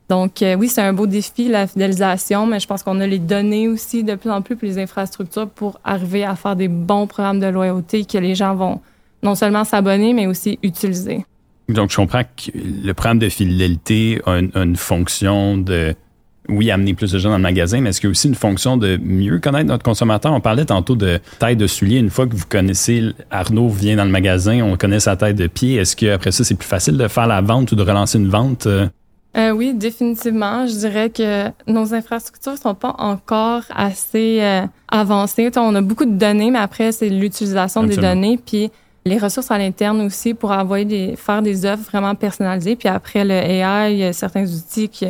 Donc 0.07 0.43
euh, 0.43 0.53
oui, 0.53 0.67
c'est 0.67 0.83
un 0.83 0.93
beau 0.93 1.07
défi, 1.07 1.47
la 1.47 1.65
fidélisation, 1.65 2.45
mais 2.45 2.59
je 2.59 2.67
pense 2.67 2.83
qu'on 2.83 2.99
a 2.99 3.07
les 3.07 3.17
données 3.17 3.67
aussi 3.67 4.03
de 4.03 4.13
plus 4.13 4.29
en 4.29 4.43
plus, 4.43 4.55
pour 4.55 4.67
les 4.67 4.77
infrastructures 4.77 5.49
pour 5.49 5.79
arriver 5.83 6.25
à 6.25 6.35
faire 6.35 6.55
des 6.55 6.67
bons 6.67 7.07
programmes 7.07 7.39
de 7.39 7.47
loyauté 7.47 8.05
que 8.05 8.19
les 8.19 8.35
gens 8.35 8.53
vont 8.53 8.81
non 9.23 9.33
seulement 9.33 9.63
s'abonner, 9.63 10.13
mais 10.13 10.27
aussi 10.27 10.59
utiliser. 10.61 11.25
Donc, 11.69 11.89
je 11.89 11.95
comprends 11.95 12.21
que 12.23 12.51
le 12.53 12.93
programme 12.93 13.17
de 13.17 13.29
fidélité 13.29 14.21
a 14.27 14.37
une 14.37 14.75
fonction 14.75 15.57
de 15.57 15.95
oui, 16.49 16.71
amener 16.71 16.93
plus 16.93 17.11
de 17.11 17.19
gens 17.19 17.29
dans 17.29 17.37
le 17.37 17.43
magasin, 17.43 17.81
mais 17.81 17.89
est-ce 17.89 18.01
qu'il 18.01 18.07
y 18.07 18.09
a 18.09 18.11
aussi 18.11 18.27
une 18.27 18.35
fonction 18.35 18.77
de 18.77 18.97
mieux 19.01 19.39
connaître 19.39 19.67
notre 19.67 19.83
consommateur? 19.83 20.33
On 20.33 20.41
parlait 20.41 20.65
tantôt 20.65 20.95
de 20.95 21.19
taille 21.39 21.55
de 21.55 21.67
soulier. 21.67 21.97
Une 21.97 22.09
fois 22.09 22.27
que 22.27 22.35
vous 22.35 22.45
connaissez, 22.47 23.13
Arnaud 23.31 23.69
vient 23.69 23.95
dans 23.95 24.05
le 24.05 24.11
magasin, 24.11 24.61
on 24.63 24.75
connaît 24.75 24.99
sa 24.99 25.15
taille 25.15 25.33
de 25.33 25.47
pied. 25.47 25.75
Est-ce 25.75 25.95
qu'après 25.95 26.31
ça, 26.31 26.43
c'est 26.43 26.55
plus 26.55 26.67
facile 26.67 26.97
de 26.97 27.07
faire 27.07 27.27
la 27.27 27.41
vente 27.41 27.71
ou 27.71 27.75
de 27.75 27.83
relancer 27.83 28.17
une 28.17 28.29
vente? 28.29 28.67
Euh, 29.37 29.51
oui, 29.51 29.73
définitivement. 29.73 30.65
Je 30.65 30.73
dirais 30.73 31.09
que 31.11 31.49
nos 31.67 31.93
infrastructures 31.93 32.57
sont 32.57 32.73
pas 32.73 32.95
encore 32.97 33.61
assez 33.73 34.39
euh, 34.41 34.61
avancées. 34.87 35.51
on 35.55 35.75
a 35.75 35.81
beaucoup 35.81 36.05
de 36.05 36.17
données, 36.17 36.49
mais 36.49 36.59
après, 36.59 36.91
c'est 36.91 37.09
l'utilisation 37.09 37.83
des 37.83 37.97
données. 37.97 38.39
Puis 38.43 38.71
les 39.05 39.17
ressources 39.17 39.51
à 39.51 39.57
l'interne 39.57 40.01
aussi 40.01 40.33
pour 40.33 40.51
envoyer 40.51 40.85
des, 40.85 41.15
faire 41.15 41.41
des 41.41 41.65
offres 41.65 41.89
vraiment 41.91 42.15
personnalisées. 42.15 42.75
Puis 42.75 42.89
après, 42.89 43.23
le 43.23 43.33
AI, 43.33 43.93
il 43.93 43.97
y 43.99 44.03
a 44.03 44.13
certains 44.13 44.45
outils 44.45 44.89
qui 44.89 45.05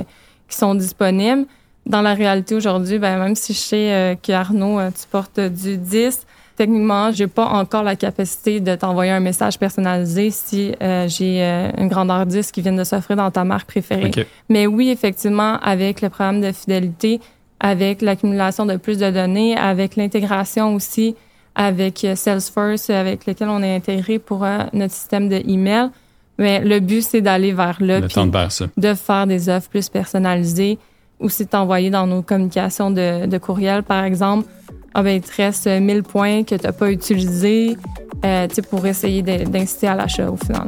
qui 0.49 0.57
sont 0.57 0.75
disponibles. 0.75 1.45
Dans 1.85 2.01
la 2.01 2.13
réalité 2.13 2.55
aujourd'hui, 2.55 2.99
ben, 2.99 3.17
même 3.17 3.35
si 3.35 3.53
je 3.53 3.59
sais 3.59 3.93
euh, 3.93 4.15
qu'Arnaud, 4.21 4.79
euh, 4.79 4.91
tu 4.91 5.07
portes 5.09 5.39
du 5.39 5.77
10, 5.77 6.25
techniquement, 6.55 7.11
j'ai 7.11 7.27
pas 7.27 7.45
encore 7.45 7.83
la 7.83 7.95
capacité 7.95 8.59
de 8.59 8.75
t'envoyer 8.75 9.11
un 9.11 9.19
message 9.19 9.57
personnalisé 9.57 10.29
si 10.29 10.73
euh, 10.83 11.07
j'ai 11.07 11.41
une 11.77 11.87
grandeur 11.87 12.25
10 12.25 12.51
qui 12.51 12.61
vient 12.61 12.73
de 12.73 12.83
s'offrir 12.83 13.15
dans 13.15 13.31
ta 13.31 13.43
marque 13.43 13.67
préférée. 13.67 14.11
Mais 14.49 14.67
oui, 14.67 14.89
effectivement, 14.89 15.57
avec 15.61 16.01
le 16.01 16.09
programme 16.09 16.41
de 16.41 16.51
fidélité, 16.51 17.21
avec 17.59 18.01
l'accumulation 18.01 18.65
de 18.65 18.77
plus 18.77 18.97
de 18.97 19.09
données, 19.09 19.57
avec 19.57 19.95
l'intégration 19.95 20.75
aussi 20.75 21.15
avec 21.55 22.05
Salesforce, 22.15 22.89
avec 22.89 23.25
lequel 23.25 23.49
on 23.49 23.61
est 23.63 23.75
intégré 23.75 24.19
pour 24.19 24.45
notre 24.71 24.93
système 24.93 25.27
de 25.27 25.41
email, 25.45 25.89
mais 26.39 26.61
le 26.61 26.79
but, 26.79 27.03
c'est 27.03 27.19
d'aller 27.19 27.51
vers 27.51 27.77
là. 27.81 27.99
Le 27.99 28.07
temps 28.07 28.25
de 28.25 28.31
faire 28.31 28.51
ça. 28.51 28.65
De 28.77 28.93
faire 28.93 29.27
des 29.27 29.49
offres 29.49 29.69
plus 29.69 29.89
personnalisées 29.89 30.79
ou 31.19 31.27
c'est 31.27 31.51
d'envoyer 31.51 31.89
dans 31.89 32.07
nos 32.07 32.21
communications 32.21 32.91
de, 32.91 33.25
de, 33.25 33.37
courriel, 33.37 33.83
par 33.83 34.05
exemple. 34.05 34.47
Ah 34.93 35.03
ben, 35.03 35.17
il 35.17 35.21
te 35.21 35.35
reste 35.35 35.67
1000 35.67 36.01
points 36.03 36.43
que 36.45 36.55
tu 36.55 36.63
n'as 36.63 36.71
pas 36.71 36.91
utilisés 36.91 37.77
euh, 38.23 38.47
pour 38.69 38.85
essayer 38.85 39.21
d'inciter 39.21 39.87
à 39.89 39.95
l'achat 39.95 40.31
au 40.31 40.37
final. 40.37 40.65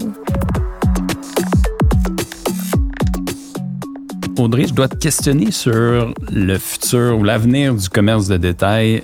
Audrey, 4.37 4.67
je 4.67 4.73
dois 4.73 4.89
te 4.89 4.97
questionner 4.97 5.51
sur 5.51 6.13
le 6.31 6.57
futur 6.57 7.17
ou 7.17 7.23
l'avenir 7.23 7.75
du 7.75 7.87
commerce 7.87 8.27
de 8.27 8.35
détail. 8.35 9.03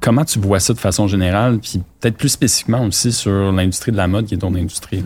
Comment 0.00 0.24
tu 0.24 0.38
vois 0.38 0.60
ça 0.60 0.72
de 0.72 0.78
façon 0.78 1.08
générale, 1.08 1.58
puis 1.58 1.82
peut-être 1.98 2.16
plus 2.16 2.28
spécifiquement 2.28 2.84
aussi 2.84 3.10
sur 3.10 3.50
l'industrie 3.50 3.90
de 3.90 3.96
la 3.96 4.06
mode 4.06 4.26
qui 4.26 4.34
est 4.34 4.38
ton 4.38 4.54
industrie? 4.54 5.02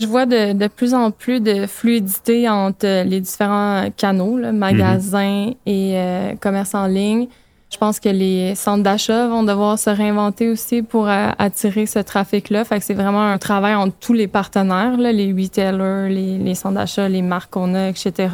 Je 0.00 0.06
vois 0.06 0.26
de, 0.26 0.52
de, 0.52 0.66
plus 0.66 0.92
en 0.92 1.10
plus 1.10 1.40
de 1.40 1.66
fluidité 1.66 2.48
entre 2.48 3.04
les 3.04 3.20
différents 3.20 3.90
canaux, 3.96 4.38
magasins 4.52 5.46
mhm. 5.46 5.54
et 5.66 5.92
euh, 5.94 6.34
commerce 6.40 6.74
en 6.74 6.86
ligne. 6.86 7.28
Je 7.70 7.78
pense 7.78 7.98
que 7.98 8.08
les 8.08 8.54
centres 8.54 8.82
d'achat 8.84 9.26
vont 9.26 9.42
devoir 9.42 9.78
se 9.78 9.90
réinventer 9.90 10.48
aussi 10.48 10.82
pour 10.82 11.08
euh, 11.08 11.30
attirer 11.38 11.86
ce 11.86 11.98
trafic-là. 11.98 12.64
Fait 12.64 12.78
que 12.78 12.84
c'est 12.84 12.94
vraiment 12.94 13.22
un 13.22 13.38
travail 13.38 13.74
entre 13.74 13.96
tous 13.98 14.12
les 14.12 14.28
partenaires, 14.28 14.96
là, 14.96 15.10
les 15.10 15.32
retailers, 15.32 16.08
les, 16.08 16.38
les 16.38 16.54
centres 16.54 16.76
d'achat, 16.76 17.08
les 17.08 17.22
marques 17.22 17.52
qu'on 17.52 17.74
a, 17.74 17.88
etc. 17.88 18.28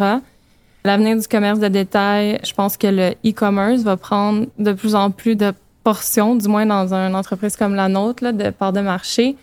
L'avenir 0.85 1.17
du 1.17 1.27
commerce 1.27 1.59
de 1.59 1.69
détail, 1.69 2.41
je 2.45 2.53
pense 2.53 2.77
que 2.77 2.87
le 2.87 3.11
e-commerce 3.25 3.83
va 3.83 3.97
prendre 3.97 4.47
de 4.59 4.73
plus 4.73 4.95
en 4.95 5.11
plus 5.11 5.37
de 5.37 5.53
portions, 5.85 6.37
du 6.37 6.49
moins 6.49 6.67
dans 6.67 6.93
une 6.93 7.15
entreprise 7.15 7.57
comme 7.57 7.75
la 7.75 7.89
nôtre, 7.89 8.25
là, 8.25 8.33
de 8.33 8.51
part 8.51 8.73
de 8.73 8.81
marché. 8.81 9.37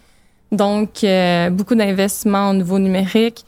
Donc, 0.51 1.03
euh, 1.03 1.49
beaucoup 1.49 1.75
d'investissements 1.75 2.49
au 2.49 2.53
niveau 2.53 2.79
numérique. 2.79 3.43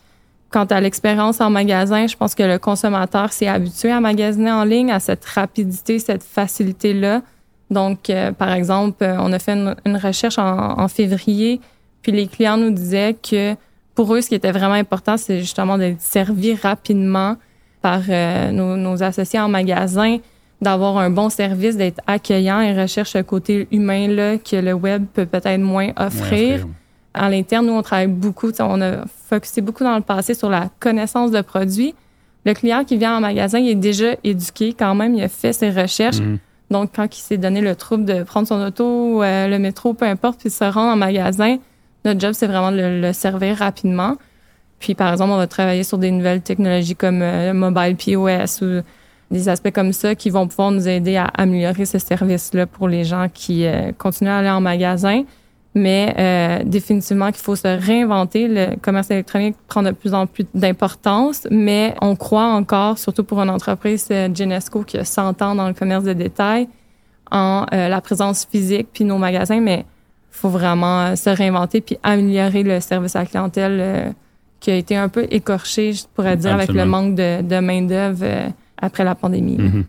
Quant 0.49 0.65
à 0.65 0.81
l'expérience 0.81 1.41
en 1.41 1.49
magasin, 1.51 2.07
je 2.07 2.17
pense 2.17 2.33
que 2.33 2.43
le 2.43 2.57
consommateur 2.57 3.31
s'est 3.31 3.47
habitué 3.47 3.91
à 3.91 3.99
magasiner 3.99 4.51
en 4.51 4.63
ligne, 4.63 4.91
à 4.91 4.99
cette 4.99 5.23
rapidité, 5.23 5.99
cette 5.99 6.23
facilité-là. 6.23 7.21
Donc, 7.69 8.09
euh, 8.09 8.31
par 8.31 8.51
exemple, 8.51 9.03
euh, 9.03 9.17
on 9.19 9.31
a 9.31 9.39
fait 9.39 9.53
une, 9.53 9.97
recherche 9.97 10.39
en, 10.39 10.87
février, 10.87 11.61
puis 12.01 12.11
les 12.11 12.27
clients 12.27 12.57
nous 12.57 12.71
disaient 12.71 13.13
que 13.13 13.55
pour 13.93 14.13
eux, 14.15 14.21
ce 14.21 14.29
qui 14.29 14.35
était 14.35 14.51
vraiment 14.51 14.73
important, 14.73 15.17
c'est 15.17 15.39
justement 15.39 15.77
d'être 15.77 16.01
servi 16.01 16.55
rapidement 16.55 17.35
par 17.81 18.01
euh, 18.09 18.51
nos, 18.51 19.03
associés 19.03 19.39
en 19.39 19.49
magasin, 19.49 20.17
d'avoir 20.61 20.97
un 20.97 21.09
bon 21.09 21.29
service, 21.29 21.77
d'être 21.77 22.01
accueillant 22.07 22.59
et 22.61 22.79
recherche 22.79 23.15
le 23.15 23.23
côté 23.23 23.67
humain 23.71 24.07
là, 24.07 24.37
que 24.37 24.55
le 24.55 24.73
web 24.73 25.05
peut 25.13 25.25
peut-être 25.25 25.61
moins 25.61 25.91
offrir. 25.95 26.65
À 27.13 27.29
l'interne, 27.29 27.65
nous, 27.65 27.73
on 27.73 27.81
travaille 27.81 28.07
beaucoup, 28.07 28.51
on 28.59 28.81
a 28.81 29.05
focusé 29.29 29.61
beaucoup 29.61 29.83
dans 29.83 29.95
le 29.95 30.01
passé 30.01 30.33
sur 30.33 30.49
la 30.49 30.69
connaissance 30.79 31.31
de 31.31 31.41
produits. 31.41 31.95
Le 32.45 32.53
client 32.53 32.83
qui 32.83 32.97
vient 32.97 33.17
en 33.17 33.21
magasin, 33.21 33.59
il 33.59 33.69
est 33.69 33.75
déjà 33.75 34.15
éduqué 34.23 34.73
quand 34.73 34.95
même, 34.95 35.15
il 35.15 35.23
a 35.23 35.27
fait 35.27 35.53
ses 35.53 35.69
recherches. 35.69 36.19
Mhm. 36.19 36.39
Donc, 36.71 36.91
quand 36.95 37.17
il 37.17 37.21
s'est 37.21 37.37
donné 37.37 37.61
le 37.61 37.75
trouble 37.75 38.05
de 38.05 38.23
prendre 38.23 38.47
son 38.47 38.61
auto, 38.61 39.23
euh, 39.23 39.47
le 39.47 39.57
métro, 39.57 39.93
peu 39.93 40.05
importe, 40.05 40.39
puis 40.39 40.49
se 40.49 40.63
rendre 40.63 40.91
en 40.91 40.95
magasin, 40.95 41.57
notre 42.05 42.19
job, 42.19 42.33
c'est 42.33 42.47
vraiment 42.47 42.71
de 42.71 43.01
le, 43.01 43.13
servir 43.13 43.57
rapidement. 43.57 44.15
Puis, 44.79 44.93
par 44.93 45.11
exemple, 45.11 45.31
on 45.31 45.37
va 45.37 45.47
travailler 45.47 45.83
sur 45.83 45.97
des 45.97 46.11
nouvelles 46.11 46.41
technologies 46.41 46.95
comme 46.95 47.21
euh, 47.21 47.53
mobile 47.53 47.95
POS 47.97 48.61
ou 48.61 48.81
des 49.31 49.49
aspects 49.49 49.71
comme 49.71 49.93
ça 49.93 50.15
qui 50.15 50.29
vont 50.29 50.47
pouvoir 50.47 50.71
nous 50.71 50.87
aider 50.87 51.17
à 51.17 51.25
améliorer 51.25 51.85
ce 51.85 51.99
service-là 51.99 52.65
pour 52.67 52.87
les 52.87 53.03
gens 53.03 53.27
qui 53.33 53.65
euh, 53.65 53.91
continuent 53.97 54.29
à 54.29 54.37
aller 54.37 54.49
en 54.49 54.61
magasin 54.61 55.23
mais 55.79 56.15
euh, 56.17 56.63
définitivement 56.65 57.31
qu'il 57.31 57.41
faut 57.41 57.55
se 57.55 57.67
réinventer. 57.67 58.47
Le 58.47 58.75
commerce 58.75 59.09
électronique 59.09 59.55
prend 59.67 59.81
de 59.81 59.91
plus 59.91 60.13
en 60.13 60.27
plus 60.27 60.45
d'importance, 60.53 61.47
mais 61.49 61.95
on 62.01 62.15
croit 62.15 62.45
encore, 62.45 62.99
surtout 62.99 63.23
pour 63.23 63.41
une 63.41 63.49
entreprise 63.49 64.07
euh, 64.11 64.29
Genesco 64.33 64.83
qui 64.83 64.97
a 64.97 65.05
100 65.05 65.41
ans 65.41 65.55
dans 65.55 65.67
le 65.67 65.73
commerce 65.73 66.03
de 66.03 66.13
détail, 66.13 66.67
en 67.31 67.65
euh, 67.73 67.87
la 67.87 68.01
présence 68.01 68.45
physique 68.45 68.89
puis 68.93 69.03
nos 69.03 69.17
magasins, 69.17 69.61
mais 69.61 69.85
faut 70.31 70.49
vraiment 70.49 71.15
se 71.15 71.29
réinventer 71.29 71.81
puis 71.81 71.97
améliorer 72.03 72.63
le 72.63 72.79
service 72.79 73.15
à 73.15 73.19
la 73.19 73.25
clientèle 73.25 74.13
qui 74.59 74.71
a 74.71 74.75
été 74.75 74.95
un 74.95 75.09
peu 75.09 75.25
écorché, 75.31 75.93
je 75.93 76.03
pourrais 76.13 76.37
dire, 76.37 76.53
avec 76.53 76.71
le 76.71 76.85
manque 76.85 77.15
de, 77.15 77.41
de 77.41 77.59
main-d'œuvre 77.59 78.53
après 78.77 79.03
la 79.03 79.15
pandémie. 79.15 79.57
Mm-hmm. 79.57 79.83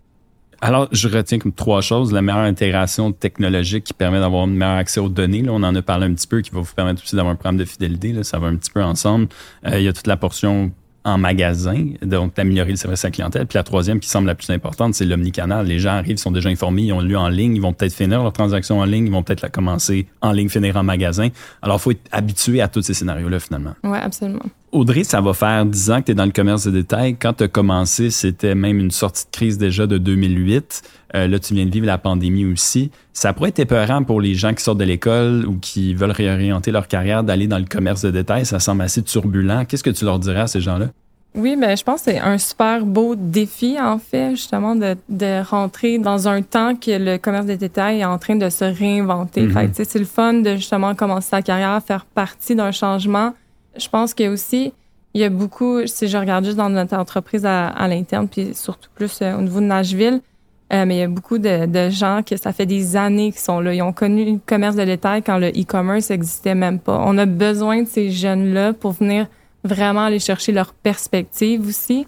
Alors, 0.63 0.89
je 0.93 1.09
retiens 1.09 1.39
comme 1.39 1.53
trois 1.53 1.81
choses. 1.81 2.13
La 2.13 2.21
meilleure 2.21 2.43
intégration 2.43 3.13
technologique 3.13 3.85
qui 3.85 3.95
permet 3.95 4.21
d'avoir 4.21 4.45
un 4.45 4.49
meilleur 4.49 4.77
accès 4.77 5.01
aux 5.01 5.09
données. 5.09 5.43
Là, 5.43 5.53
on 5.53 5.63
en 5.63 5.75
a 5.75 5.83
parlé 5.83 6.07
un 6.07 6.15
petit 6.15 6.27
peu, 6.27 6.43
qui 6.43 6.51
va 6.51 6.61
vous 6.61 6.75
permettre 6.75 7.03
aussi 7.03 7.17
d'avoir 7.17 7.33
un 7.33 7.37
programme 7.37 7.57
de 7.57 7.65
fidélité. 7.65 8.13
Là, 8.13 8.25
ça 8.25 8.39
va 8.39 8.49
un 8.49 8.57
petit 8.57 8.71
peu 8.71 8.83
ensemble. 8.83 9.29
Euh, 9.67 9.79
il 9.79 9.85
y 9.85 9.89
a 9.89 9.93
toute 9.93 10.07
la 10.07 10.17
portion 10.17 10.71
en 11.03 11.17
magasin, 11.17 11.87
donc 12.03 12.37
d'améliorer 12.37 12.73
le 12.73 12.77
service 12.77 13.05
à 13.05 13.09
la 13.09 13.13
clientèle. 13.13 13.47
Puis 13.47 13.57
la 13.57 13.63
troisième, 13.63 14.01
qui 14.01 14.09
semble 14.09 14.27
la 14.27 14.35
plus 14.35 14.51
importante, 14.51 14.95
c'est 14.95 15.07
l'omnicanal. 15.07 15.67
Les 15.67 15.79
gens 15.79 15.93
arrivent, 15.93 16.19
sont 16.19 16.31
déjà 16.31 16.51
informés, 16.51 16.83
ils 16.83 16.93
ont 16.93 17.01
lu 17.01 17.17
en 17.17 17.29
ligne, 17.29 17.57
ils 17.57 17.63
vont 17.63 17.73
peut-être 17.73 17.95
finir 17.95 18.23
leur 18.23 18.33
transaction 18.33 18.81
en 18.81 18.85
ligne, 18.85 19.07
ils 19.07 19.13
vont 19.13 19.23
peut-être 19.23 19.41
la 19.41 19.49
commencer 19.49 20.07
en 20.21 20.33
ligne, 20.33 20.51
finir 20.51 20.77
en 20.77 20.83
magasin. 20.83 21.29
Alors, 21.63 21.77
il 21.77 21.81
faut 21.81 21.91
être 21.93 22.07
habitué 22.13 22.61
à 22.61 22.69
tous 22.69 22.83
ces 22.83 22.93
scénarios-là, 22.93 23.41
finalement. 23.41 23.75
Oui, 23.83 23.99
absolument. 23.99 24.45
Audrey, 24.73 25.03
ça 25.03 25.21
va 25.21 25.35
faire 25.35 25.67
10 25.67 25.91
ans 25.91 26.01
que 26.01 26.07
tu 26.07 26.13
es 26.13 26.15
dans 26.15 26.25
le 26.25 26.31
commerce 26.31 26.65
de 26.65 26.71
détail. 26.71 27.17
Quand 27.17 27.33
tu 27.33 27.45
as 27.45 27.49
commencé, 27.49 28.11
c'était 28.11 28.55
même 28.55 28.79
une 28.79 28.93
sortie 28.93 29.25
de 29.25 29.31
crise 29.31 29.59
déjà 29.59 29.89
de 29.89 29.99
2008. 29.99 30.83
Euh, 31.17 31.27
là, 31.27 31.39
tu 31.41 31.55
viens 31.55 31.67
de 31.67 31.71
vivre 31.71 31.87
la 31.87 31.99
pandémie 31.99 32.45
aussi. 32.45 32.93
Ça 33.13 33.33
pourrait 33.33 33.49
être 33.49 33.59
épeurant 33.59 34.05
pour 34.05 34.21
les 34.21 34.35
gens 34.35 34.55
qui 34.55 34.63
sortent 34.63 34.79
de 34.79 34.85
l'école 34.85 35.45
ou 35.47 35.59
qui 35.61 35.95
veulent 35.95 36.13
réorienter 36.13 36.71
leur 36.71 36.87
carrière 36.87 37.25
d'aller 37.25 37.49
dans 37.49 37.59
le 37.59 37.65
commerce 37.65 38.03
de 38.03 38.13
détail. 38.13 38.47
Ça 38.47 38.61
semble 38.61 38.83
assez 38.83 39.03
turbulent. 39.03 39.65
Qu'est-ce 39.67 39.83
que 39.83 39.91
tu 39.91 40.05
leur 40.05 40.21
dirais 40.21 40.43
à 40.43 40.47
ces 40.47 40.61
gens-là? 40.61 40.87
Oui, 41.35 41.57
ben 41.57 41.77
je 41.77 41.85
pense 41.85 42.03
que 42.03 42.11
c'est 42.11 42.19
un 42.19 42.39
super 42.39 42.85
beau 42.85 43.15
défi, 43.17 43.77
en 43.81 43.99
fait, 43.99 44.31
justement, 44.31 44.75
de, 44.75 44.97
de 45.09 45.43
rentrer 45.49 45.99
dans 45.99 46.27
un 46.27 46.43
temps 46.43 46.75
que 46.75 46.91
le 46.91 47.19
commerce 47.19 47.47
de 47.47 47.55
détail 47.55 48.01
est 48.01 48.05
en 48.05 48.19
train 48.19 48.35
de 48.35 48.49
se 48.49 48.65
réinventer. 48.65 49.47
Mm-hmm. 49.47 49.75
Fait 49.75 49.85
c'est 49.85 49.99
le 49.99 50.05
fun 50.05 50.35
de 50.35 50.57
justement 50.57 50.95
commencer 50.95 51.29
sa 51.31 51.43
carrière, 51.43 51.81
faire 51.85 52.05
partie 52.05 52.57
d'un 52.57 52.73
changement. 52.73 53.33
Je 53.77 53.89
pense 53.89 54.15
a 54.19 54.31
aussi, 54.31 54.73
il 55.15 55.21
y 55.21 55.25
a 55.25 55.31
beaucoup, 55.31 55.87
si 55.87 56.09
je 56.09 56.17
regarde 56.17 56.45
juste 56.45 56.57
dans 56.57 56.71
notre 56.71 56.97
entreprise 56.97 57.47
à, 57.47 57.69
à 57.69 57.89
l'interne, 57.89 58.29
puis 58.29 58.55
surtout 58.55 58.91
plus 58.95 59.21
euh, 59.23 59.37
au 59.37 59.43
niveau 59.43 59.61
de 59.61 59.67
Nashville, 59.67 60.21
euh, 60.73 60.85
mais 60.87 60.97
il 60.97 60.99
y 61.01 61.03
a 61.03 61.09
beaucoup 61.09 61.39
de, 61.39 61.67
de, 61.67 61.91
gens 61.91 62.23
que 62.25 62.37
ça 62.37 62.53
fait 62.53 62.67
des 62.67 62.97
années 62.97 63.33
qu'ils 63.33 63.41
sont 63.41 63.59
là. 63.59 63.75
Ils 63.75 63.83
ont 63.83 63.93
connu 63.93 64.25
le 64.25 64.39
commerce 64.45 64.77
de 64.77 64.85
détail 64.85 65.23
quand 65.23 65.39
le 65.39 65.49
e-commerce 65.49 66.13
existait 66.13 66.55
même 66.55 66.79
pas. 66.79 67.03
On 67.05 67.19
a 67.19 67.27
besoin 67.27 67.83
de 67.83 67.89
ces 67.89 68.11
jeunes-là 68.11 68.73
pour 68.75 68.93
venir 68.93 69.27
vraiment 69.65 70.05
aller 70.05 70.21
chercher 70.21 70.53
leur 70.53 70.73
perspective 70.73 71.67
aussi. 71.67 72.07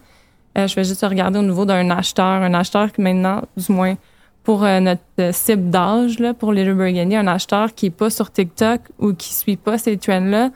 Euh, 0.57 0.69
je 0.69 0.77
vais 0.77 0.85
juste 0.85 1.05
regarder 1.05 1.41
au 1.41 1.43
niveau 1.43 1.65
d'un 1.65 1.91
acheteur. 1.91 2.25
Un 2.25 2.55
acheteur 2.55 2.93
qui 2.93 3.01
maintenant, 3.01 3.43
du 3.57 3.73
moins 3.73 3.97
pour 4.45 4.65
euh, 4.65 4.81
notre 4.81 5.03
cible 5.33 5.71
d'âge, 5.71 6.19
là, 6.19 6.35
pour 6.35 6.53
Little 6.53 6.75
Burgundy, 6.75 7.17
un 7.17 7.27
acheteur 7.27 7.75
qui 7.75 7.87
est 7.87 7.91
pas 7.91 8.11
sur 8.11 8.31
TikTok 8.31 8.81
ou 8.99 9.13
qui 9.13 9.33
suit 9.35 9.57
pas 9.57 9.79
ces 9.79 9.97
trends-là, 9.97 10.51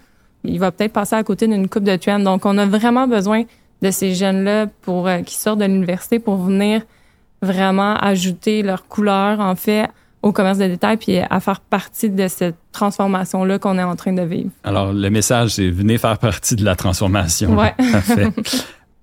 il 0.47 0.59
va 0.59 0.71
peut-être 0.71 0.93
passer 0.93 1.17
à 1.17 1.23
côté 1.23 1.47
d'une 1.47 1.69
coupe 1.69 1.85
de 1.85 1.97
trends. 1.97 2.19
Donc, 2.19 2.47
on 2.47 2.57
a 2.59 2.67
vraiment 2.67 3.07
besoin 3.07 3.45
de 3.83 3.91
ces 3.91 4.15
jeunes-là 4.15 4.67
pour 4.83 5.09
qui 5.25 5.35
sortent 5.35 5.59
de 5.59 5.65
l'université 5.65 6.19
pour 6.19 6.37
venir 6.37 6.83
vraiment 7.43 7.95
ajouter 7.97 8.63
leur 8.63 8.87
couleur, 8.89 9.41
en 9.41 9.55
fait, 9.55 9.89
au 10.23 10.33
commerce 10.33 10.59
de 10.59 10.67
détail 10.67 10.97
puis 10.97 11.19
à 11.19 11.41
faire 11.41 11.61
partie 11.61 12.11
de 12.11 12.29
cette 12.29 12.57
transformation-là 12.73 13.59
qu'on 13.59 13.79
est 13.79 13.83
en 13.83 13.97
train 13.97 14.13
de 14.13 14.23
vivre. 14.23 14.51
Alors, 14.65 14.93
le 14.93 15.11
message, 15.11 15.51
c'est 15.51 15.69
venez 15.69 15.99
faire 15.99 16.19
partie 16.19 16.57
de 16.57 16.65
la 16.65 16.75
transformation. 16.75 17.57
Ouais. 17.57 17.75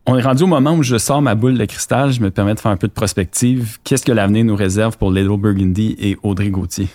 On 0.05 0.17
est 0.17 0.21
rendu 0.21 0.43
au 0.43 0.47
moment 0.47 0.73
où 0.73 0.83
je 0.83 0.97
sors 0.97 1.21
ma 1.21 1.33
boule 1.33 1.57
de 1.57 1.63
cristal, 1.63 2.11
je 2.11 2.19
me 2.19 2.29
permets 2.29 2.55
de 2.55 2.59
faire 2.59 2.71
un 2.71 2.77
peu 2.77 2.89
de 2.89 2.93
prospective. 2.93 3.77
Qu'est-ce 3.85 4.03
que 4.03 4.11
l'avenir 4.11 4.43
nous 4.43 4.55
réserve 4.55 4.97
pour 4.97 5.13
Little 5.13 5.37
Burgundy 5.37 5.95
et 5.97 6.17
Audrey 6.23 6.49
Gauthier? 6.49 6.89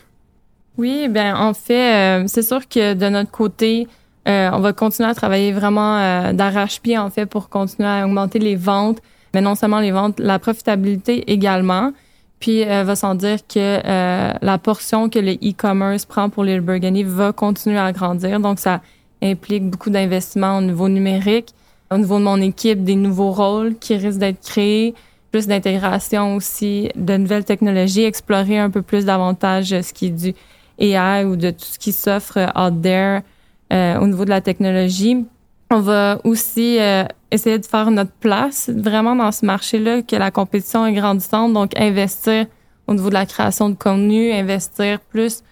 Oui, 0.77 1.09
bien, 1.09 1.35
en 1.35 1.55
fait, 1.55 2.21
euh, 2.21 2.25
c'est 2.27 2.43
sûr 2.43 2.69
que 2.69 2.93
de 2.93 3.09
notre 3.09 3.31
côté, 3.31 3.89
euh, 4.26 4.50
on 4.52 4.61
va 4.61 4.72
continuer 4.72 5.09
à 5.09 5.14
travailler 5.14 5.52
vraiment 5.52 5.98
euh, 5.98 6.33
d'arrache-pied, 6.33 6.98
en 6.98 7.11
fait, 7.11 7.26
pour 7.26 7.48
continuer 7.48 7.88
à 7.88 8.04
augmenter 8.04 8.38
les 8.38 8.57
ventes, 8.57 8.98
mais 9.33 9.40
non 9.40 9.54
seulement 9.54 9.81
les 9.81 9.90
ventes, 9.90 10.18
la 10.18 10.38
profitabilité 10.38 11.31
également. 11.31 11.92
Puis 12.40 12.61
elle 12.61 12.87
va 12.87 12.94
sans 12.94 13.14
dire 13.14 13.38
que 13.46 13.59
euh, 13.85 14.33
la 14.40 14.59
portion 14.59 15.09
que 15.09 15.18
le 15.18 15.33
e-commerce 15.33 16.04
prend 16.04 16.31
pour 16.31 16.44
les 16.44 16.61
Burgundy 16.61 17.02
va 17.02 17.33
continuer 17.33 17.78
à 17.78 17.90
grandir. 17.92 18.38
Donc 18.38 18.59
ça 18.61 18.81
implique 19.22 19.68
beaucoup 19.68 19.90
d'investissements 19.90 20.59
au 20.59 20.61
niveau 20.61 20.88
numérique, 20.88 21.52
au 21.90 21.98
niveau 21.98 22.18
de 22.18 22.24
mon 22.24 22.40
équipe, 22.40 22.85
des 22.85 22.94
nouveaux 22.94 23.33
rôles 23.33 23.76
qui 23.78 23.96
risquent 23.96 24.20
d'être 24.20 24.40
créés, 24.40 24.94
plus 25.33 25.48
d'intégration 25.48 26.37
aussi 26.37 26.90
de 26.94 27.16
nouvelles 27.16 27.44
technologies, 27.44 28.04
explorer 28.04 28.59
un 28.59 28.70
peu 28.70 28.83
plus 28.83 29.04
davantage 29.04 29.68
ce 29.68 29.92
qui 29.92 30.07
est 30.07 30.11
du 30.11 30.35
AI 30.78 31.24
ou 31.24 31.35
de 31.35 31.50
tout 31.50 31.64
ce 31.64 31.78
qui 31.78 31.90
s'offre 31.90 32.38
out 32.57 32.81
there 32.81 33.16
euh, 33.16 33.20
au 33.70 34.07
niveau 34.07 34.24
de 34.24 34.31
la 34.31 34.40
technologie. 34.40 35.24
On 35.70 35.81
va 35.81 36.18
aussi 36.24 36.78
euh, 36.81 37.04
essayer 37.31 37.59
de 37.59 37.66
faire 37.66 37.90
notre 37.90 38.12
place 38.12 38.70
vraiment 38.74 39.14
dans 39.14 39.31
ce 39.33 39.44
marché-là, 39.44 40.00
que 40.00 40.16
la 40.16 40.31
compétition 40.31 40.87
est 40.87 40.94
grandissante, 40.94 41.52
donc 41.52 41.78
investir 41.78 42.46
au 42.87 42.94
niveau 42.94 43.11
de 43.11 43.14
la 43.14 43.26
création 43.26 43.68
de 43.68 43.74
contenu, 43.74 44.33
investir 44.33 44.98
plus 44.98 45.42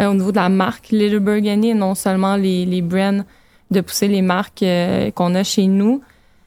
euh, 0.00 0.06
au 0.06 0.14
niveau 0.14 0.30
de 0.30 0.36
la 0.36 0.48
marque 0.48 0.90
Little 0.90 1.18
Burgundy 1.18 1.74
non 1.74 1.96
seulement 1.96 2.36
les, 2.36 2.64
les 2.64 2.82
brands, 2.82 3.24
de 3.72 3.80
pousser 3.80 4.06
les 4.06 4.22
marques 4.22 4.62
euh, 4.62 5.10
qu'on 5.10 5.34
a 5.34 5.42
chez 5.42 5.66
nous. 5.66 6.02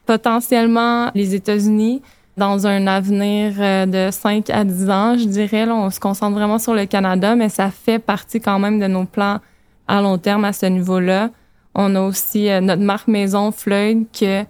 Potentiellement 0.06 1.10
les 1.14 1.34
États-Unis 1.34 2.00
dans 2.38 2.66
un 2.66 2.86
avenir 2.86 3.52
de 3.86 4.10
5 4.10 4.48
à 4.48 4.64
10 4.64 4.90
ans, 4.90 5.18
je 5.18 5.24
dirais. 5.24 5.68
On 5.68 5.90
se 5.90 6.00
concentre 6.00 6.34
vraiment 6.38 6.58
sur 6.58 6.72
le 6.72 6.86
Canada, 6.86 7.34
mais 7.34 7.50
ça 7.50 7.70
fait 7.70 7.98
partie 7.98 8.40
quand 8.40 8.58
même 8.58 8.78
de 8.78 8.86
nos 8.86 9.04
plans 9.04 9.40
à 9.88 10.00
long 10.02 10.18
terme 10.18 10.44
à 10.44 10.52
ce 10.52 10.66
niveau-là. 10.66 11.30
On 11.74 11.94
a 11.96 12.00
aussi 12.02 12.48
euh, 12.48 12.60
notre 12.60 12.82
marque 12.82 13.08
maison 13.08 13.50
Floyd 13.50 14.06
que 14.18 14.44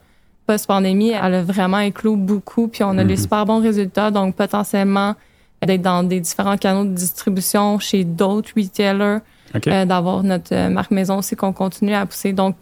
post-pandémie, 0.46 1.10
elle 1.10 1.34
a 1.34 1.42
vraiment 1.42 1.78
éclos 1.78 2.16
beaucoup, 2.16 2.68
puis 2.68 2.82
on 2.82 2.96
a 2.98 3.04
des 3.04 3.14
mhm. 3.14 3.22
super 3.22 3.46
bons 3.46 3.60
résultats, 3.60 4.10
donc 4.10 4.34
potentiellement 4.34 5.14
d'être 5.62 5.82
dans 5.82 6.02
des 6.02 6.20
différents 6.20 6.56
canaux 6.56 6.84
de 6.84 6.94
distribution 6.94 7.78
chez 7.78 8.04
d'autres 8.04 8.52
retailers, 8.56 9.18
euh, 9.66 9.84
d'avoir 9.84 10.22
notre 10.22 10.54
euh, 10.54 10.68
marque 10.68 10.90
maison 10.90 11.18
aussi 11.18 11.36
qu'on 11.36 11.52
continue 11.52 11.94
à 11.94 12.06
pousser. 12.06 12.32
Donc, 12.32 12.56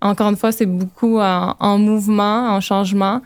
encore 0.00 0.30
une 0.30 0.36
fois, 0.36 0.52
c'est 0.52 0.66
beaucoup 0.66 1.18
en, 1.20 1.78
mouvement, 1.78 2.50
en 2.50 2.60
changement, 2.60 3.20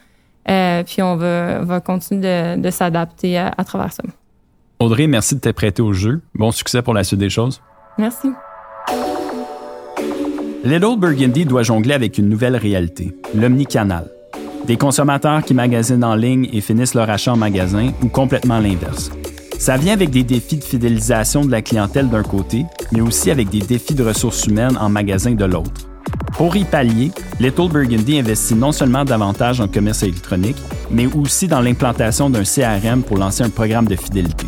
puis 0.44 1.02
on 1.02 1.16
va, 1.16 1.60
va 1.60 1.80
continuer 1.80 2.56
de, 2.56 2.70
s'adapter 2.70 3.38
à, 3.38 3.52
à 3.56 3.64
travers 3.64 3.92
ça. 3.92 4.02
Audrey, 4.78 5.06
merci 5.06 5.34
de 5.34 5.40
t'être 5.40 5.56
prêtée 5.56 5.82
au 5.82 5.92
jeu. 5.92 6.22
Bon 6.34 6.50
succès 6.52 6.80
pour 6.80 6.94
la 6.94 7.04
suite 7.04 7.20
des 7.20 7.28
choses. 7.28 7.60
Merci. 7.98 8.28
Little 10.62 10.98
Burgundy 10.98 11.46
doit 11.46 11.62
jongler 11.62 11.94
avec 11.94 12.18
une 12.18 12.28
nouvelle 12.28 12.54
réalité, 12.54 13.16
l'omnicanal. 13.34 14.10
Des 14.66 14.76
consommateurs 14.76 15.42
qui 15.42 15.54
magasinent 15.54 16.04
en 16.04 16.14
ligne 16.14 16.50
et 16.52 16.60
finissent 16.60 16.92
leur 16.92 17.08
achat 17.08 17.32
en 17.32 17.36
magasin 17.36 17.92
ou 18.02 18.08
complètement 18.08 18.58
l'inverse. 18.58 19.10
Ça 19.58 19.78
vient 19.78 19.94
avec 19.94 20.10
des 20.10 20.22
défis 20.22 20.58
de 20.58 20.64
fidélisation 20.64 21.46
de 21.46 21.50
la 21.50 21.62
clientèle 21.62 22.10
d'un 22.10 22.22
côté, 22.22 22.66
mais 22.92 23.00
aussi 23.00 23.30
avec 23.30 23.48
des 23.48 23.60
défis 23.60 23.94
de 23.94 24.04
ressources 24.04 24.46
humaines 24.48 24.76
en 24.78 24.90
magasin 24.90 25.32
de 25.32 25.44
l'autre. 25.46 25.88
Pour 26.34 26.54
y 26.56 26.64
pallier, 26.64 27.10
Little 27.40 27.70
Burgundy 27.70 28.18
investit 28.18 28.54
non 28.54 28.72
seulement 28.72 29.06
davantage 29.06 29.62
en 29.62 29.66
commerce 29.66 30.02
électronique, 30.02 30.58
mais 30.90 31.06
aussi 31.06 31.48
dans 31.48 31.62
l'implantation 31.62 32.28
d'un 32.28 32.44
CRM 32.44 33.02
pour 33.02 33.16
lancer 33.16 33.42
un 33.42 33.50
programme 33.50 33.88
de 33.88 33.96
fidélité. 33.96 34.46